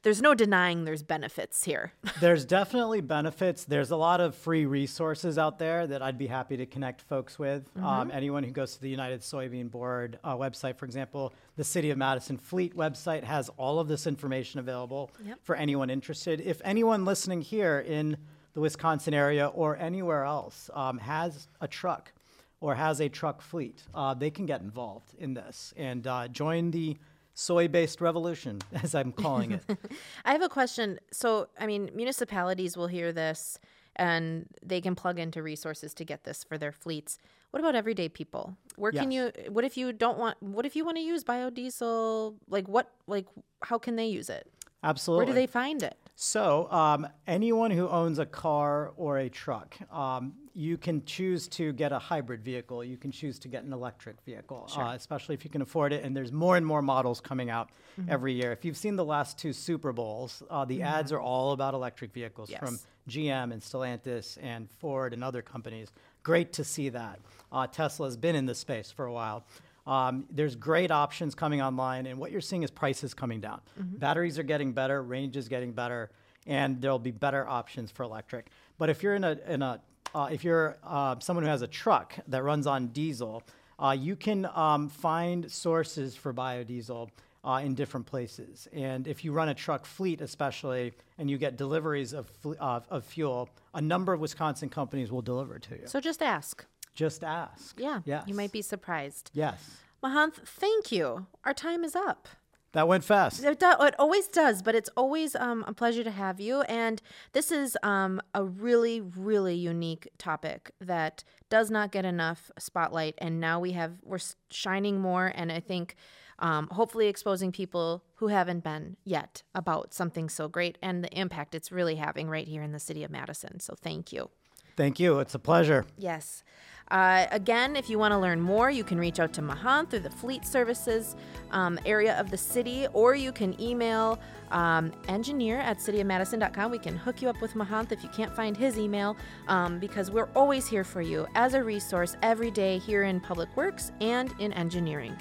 there's 0.07 0.21
no 0.21 0.33
denying 0.33 0.85
there's 0.85 1.03
benefits 1.03 1.65
here 1.65 1.91
There's 2.21 2.45
definitely 2.45 3.01
benefits. 3.01 3.65
There's 3.65 3.91
a 3.91 3.97
lot 3.97 4.21
of 4.21 4.35
free 4.35 4.65
resources 4.65 5.37
out 5.37 5.59
there 5.59 5.85
that 5.85 6.01
I'd 6.01 6.17
be 6.17 6.27
happy 6.27 6.55
to 6.57 6.65
connect 6.65 7.01
folks 7.01 7.37
with. 7.37 7.69
Um, 7.83 8.09
anyone 8.13 8.43
who 8.45 8.51
goes 8.51 8.75
to 8.75 8.81
the 8.81 8.89
United 8.89 9.19
Soybean 9.21 9.69
Board 9.69 10.17
uh, 10.23 10.35
website, 10.35 10.77
for 10.77 10.85
example, 10.85 11.33
the 11.57 11.63
City 11.63 11.89
of 11.91 11.97
Madison 11.97 12.37
Fleet 12.37 12.75
website 12.77 13.23
has 13.25 13.49
all 13.57 13.79
of 13.81 13.87
this 13.89 14.07
information 14.07 14.59
available 14.61 15.11
Yep. 15.25 15.39
for 15.43 15.55
anyone 15.55 15.89
interested. 15.89 16.39
If 16.39 16.61
anyone 16.63 17.03
listening 17.03 17.41
here 17.41 17.79
in 17.79 18.15
the 18.53 18.61
Wisconsin 18.61 19.13
area 19.13 19.47
or 19.47 19.75
anywhere 19.77 20.23
else 20.23 20.69
um, 20.73 20.97
has 20.99 21.49
a 21.59 21.67
truck 21.67 22.13
or 22.61 22.73
has 22.75 23.01
a 23.01 23.09
truck 23.09 23.41
fleet, 23.41 23.83
uh, 23.93 24.13
they 24.13 24.31
can 24.31 24.45
get 24.45 24.61
involved 24.61 25.13
in 25.19 25.33
this 25.33 25.73
and 25.77 26.07
uh, 26.07 26.27
join 26.29 26.71
the 26.71 26.97
soy-based 27.37 28.01
revolution, 28.01 28.59
as 28.83 28.95
I'm 28.95 29.11
calling 29.11 29.51
it. 29.51 29.63
I 30.25 30.31
have 30.31 30.41
a 30.41 30.49
question. 30.49 30.99
So, 31.11 31.47
I 31.59 31.67
mean, 31.67 31.91
municipalities 31.93 32.75
will 32.75 32.87
hear 32.87 33.13
this 33.13 33.59
and 33.95 34.47
they 34.63 34.81
can 34.81 34.95
plug 34.95 35.19
into 35.19 35.41
resources 35.41 35.93
to 35.95 36.05
get 36.05 36.23
this 36.23 36.43
for 36.43 36.57
their 36.57 36.71
fleets. 36.71 37.17
What 37.51 37.59
about 37.59 37.75
everyday 37.75 38.09
people? 38.09 38.55
Where 38.75 38.91
can 38.91 39.11
you 39.11 39.31
what 39.49 39.63
if 39.63 39.75
you 39.75 39.91
don't 39.91 40.19
want 40.19 40.41
what 40.43 40.67
if 40.67 40.75
you 40.75 40.85
want 40.85 40.97
to 40.97 41.03
use 41.03 41.23
biodiesel? 41.23 42.35
Like 42.47 42.67
what 42.67 42.91
like 43.07 43.25
how 43.63 43.79
can 43.79 43.95
they 43.95 44.05
use 44.05 44.29
it? 44.29 44.51
Absolutely. 44.83 45.25
Where 45.25 45.33
do 45.33 45.39
they 45.39 45.47
find 45.47 45.81
it? 45.81 45.97
So, 46.27 46.67
um, 46.71 47.07
anyone 47.27 47.69
who 47.69 47.87
owns 47.87 48.17
a 48.17 48.25
car 48.25 48.91
or 48.97 49.19
a 49.19 49.29
truck, 49.29 49.77
um, 49.93 50.33
you 50.55 50.75
can 50.75 51.05
choose 51.05 51.47
to 51.49 51.71
get 51.73 51.91
a 51.91 51.99
hybrid 51.99 52.43
vehicle. 52.43 52.83
You 52.83 52.97
can 52.97 53.11
choose 53.11 53.37
to 53.37 53.47
get 53.47 53.63
an 53.63 53.71
electric 53.71 54.19
vehicle, 54.25 54.67
uh, 54.75 54.93
especially 54.95 55.35
if 55.35 55.43
you 55.45 55.51
can 55.51 55.61
afford 55.61 55.93
it. 55.93 56.03
And 56.03 56.17
there's 56.17 56.31
more 56.31 56.57
and 56.57 56.65
more 56.65 56.81
models 56.81 57.21
coming 57.21 57.49
out 57.51 57.69
Mm-hmm. 57.99 58.11
every 58.11 58.33
year. 58.33 58.51
If 58.51 58.63
you've 58.63 58.77
seen 58.77 58.95
the 58.95 59.03
last 59.03 59.39
two 59.39 59.51
Super 59.51 59.91
Bowls, 59.91 60.43
uh, 60.51 60.65
the 60.65 60.83
ads 60.83 61.11
are 61.11 61.19
all 61.19 61.51
about 61.51 61.73
electric 61.73 62.13
vehicles 62.13 62.51
from 62.59 62.77
GM 63.09 63.51
and 63.51 63.59
Stellantis 63.59 64.37
and 64.39 64.69
Ford 64.69 65.13
and 65.15 65.23
other 65.23 65.41
companies. 65.41 65.91
Great 66.21 66.53
to 66.53 66.63
see 66.63 66.89
that. 66.89 67.19
Uh, 67.51 67.65
Tesla's 67.65 68.15
been 68.15 68.35
in 68.35 68.45
this 68.45 68.59
space 68.59 68.91
for 68.91 69.05
a 69.05 69.11
while. 69.11 69.45
Um, 69.87 70.25
there's 70.29 70.55
great 70.55 70.91
options 70.91 71.33
coming 71.33 71.61
online, 71.61 72.05
and 72.07 72.19
what 72.19 72.31
you're 72.31 72.41
seeing 72.41 72.63
is 72.63 72.69
prices 72.69 73.13
coming 73.13 73.39
down. 73.39 73.61
Batteries 73.77 74.37
are 74.37 74.43
getting 74.43 74.73
better, 74.73 75.01
range 75.01 75.37
is 75.37 75.47
getting 75.47 75.71
better, 75.71 76.11
and 76.45 76.81
there'll 76.81 76.99
be 76.99 77.11
better 77.11 77.47
options 77.47 77.89
for 77.89 78.03
electric. 78.03 78.47
But 78.77 78.89
if 78.89 79.01
you're 79.01 79.15
in 79.15 79.23
a, 79.23 79.37
in 79.47 79.61
a 79.61 79.81
uh, 80.13 80.29
if 80.31 80.43
you're 80.43 80.77
uh, 80.83 81.15
someone 81.19 81.43
who 81.43 81.49
has 81.49 81.61
a 81.61 81.67
truck 81.67 82.15
that 82.27 82.43
runs 82.43 82.67
on 82.67 82.87
diesel, 82.87 83.43
uh, 83.79 83.95
you 83.97 84.15
can 84.15 84.47
um, 84.55 84.89
find 84.89 85.51
sources 85.51 86.15
for 86.15 86.33
biodiesel 86.33 87.09
uh, 87.43 87.61
in 87.63 87.75
different 87.75 88.05
places. 88.05 88.67
And 88.73 89.07
if 89.07 89.23
you 89.23 89.31
run 89.31 89.49
a 89.49 89.53
truck 89.53 89.85
fleet, 89.85 90.21
especially, 90.21 90.93
and 91.17 91.29
you 91.29 91.37
get 91.37 91.57
deliveries 91.57 92.13
of, 92.13 92.27
fl- 92.27 92.53
of, 92.59 92.85
of 92.89 93.05
fuel, 93.05 93.49
a 93.73 93.81
number 93.81 94.11
of 94.13 94.19
Wisconsin 94.19 94.69
companies 94.69 95.11
will 95.11 95.21
deliver 95.21 95.59
to 95.59 95.75
you. 95.75 95.83
So 95.85 95.99
just 95.99 96.21
ask. 96.21 96.65
Just 96.97 97.23
ask. 97.23 97.79
Yeah. 97.79 98.01
Yes. 98.05 98.23
You 98.25 98.33
might 98.33 98.51
be 98.51 98.63
surprised. 98.63 99.29
Yes. 99.33 99.77
Mahanth, 100.03 100.33
thank 100.45 100.91
you. 100.91 101.27
Our 101.45 101.53
time 101.53 101.83
is 101.83 101.95
up. 101.95 102.27
That 102.73 102.87
went 102.87 103.03
fast. 103.03 103.43
It, 103.43 103.59
do, 103.59 103.71
it 103.79 103.95
always 103.99 104.27
does, 104.27 104.63
but 104.63 104.73
it's 104.73 104.89
always 104.97 105.35
um, 105.35 105.63
a 105.67 105.73
pleasure 105.73 106.03
to 106.03 106.11
have 106.11 106.39
you. 106.39 106.61
And 106.61 106.99
this 107.33 107.51
is 107.51 107.77
um, 107.83 108.19
a 108.33 108.43
really, 108.43 108.99
really 108.99 109.55
unique 109.55 110.07
topic 110.17 110.71
that 110.81 111.23
does 111.49 111.69
not 111.69 111.91
get 111.91 112.03
enough 112.03 112.49
spotlight. 112.57 113.13
And 113.19 113.39
now 113.39 113.59
we 113.59 113.73
have 113.73 113.93
we're 114.03 114.19
shining 114.49 114.99
more, 114.99 115.31
and 115.33 115.51
I 115.51 115.59
think 115.59 115.95
um, 116.39 116.67
hopefully 116.71 117.07
exposing 117.07 117.51
people 117.51 118.03
who 118.15 118.27
haven't 118.27 118.63
been 118.63 118.97
yet 119.03 119.43
about 119.53 119.93
something 119.93 120.29
so 120.29 120.47
great 120.47 120.77
and 120.81 121.03
the 121.03 121.19
impact 121.19 121.55
it's 121.55 121.71
really 121.71 121.95
having 121.95 122.27
right 122.27 122.47
here 122.47 122.63
in 122.63 122.71
the 122.71 122.79
city 122.79 123.03
of 123.03 123.11
Madison. 123.11 123.59
So 123.59 123.75
thank 123.79 124.11
you. 124.11 124.29
Thank 124.77 124.99
you. 124.99 125.19
It's 125.19 125.35
a 125.35 125.39
pleasure. 125.39 125.85
Yes. 125.97 126.43
Uh, 126.89 127.25
again, 127.31 127.75
if 127.75 127.89
you 127.89 127.99
want 127.99 128.13
to 128.13 128.17
learn 128.17 128.39
more, 128.39 128.69
you 128.69 128.83
can 128.83 128.97
reach 128.97 129.19
out 129.19 129.33
to 129.33 129.41
Mahan 129.41 129.87
through 129.87 129.99
the 129.99 130.09
Fleet 130.09 130.45
Services 130.45 131.17
um, 131.51 131.77
area 131.85 132.17
of 132.17 132.31
the 132.31 132.37
city, 132.37 132.87
or 132.93 133.13
you 133.13 133.33
can 133.33 133.59
email 133.61 134.19
um, 134.51 134.93
engineer 135.09 135.57
at 135.57 135.79
cityofmadison.com. 135.79 136.71
We 136.71 136.79
can 136.79 136.95
hook 136.95 137.21
you 137.21 137.27
up 137.27 137.41
with 137.41 137.55
Mahanth 137.55 137.91
if 137.91 138.03
you 138.03 138.09
can't 138.09 138.33
find 138.33 138.55
his 138.55 138.77
email, 138.79 139.17
um, 139.49 139.79
because 139.79 140.11
we're 140.11 140.29
always 140.33 140.65
here 140.65 140.85
for 140.85 141.01
you 141.01 141.27
as 141.35 141.55
a 141.55 141.63
resource 141.63 142.15
every 142.21 142.51
day 142.51 142.77
here 142.77 143.03
in 143.03 143.19
public 143.19 143.53
works 143.57 143.91
and 143.99 144.33
in 144.39 144.53
engineering. 144.53 145.17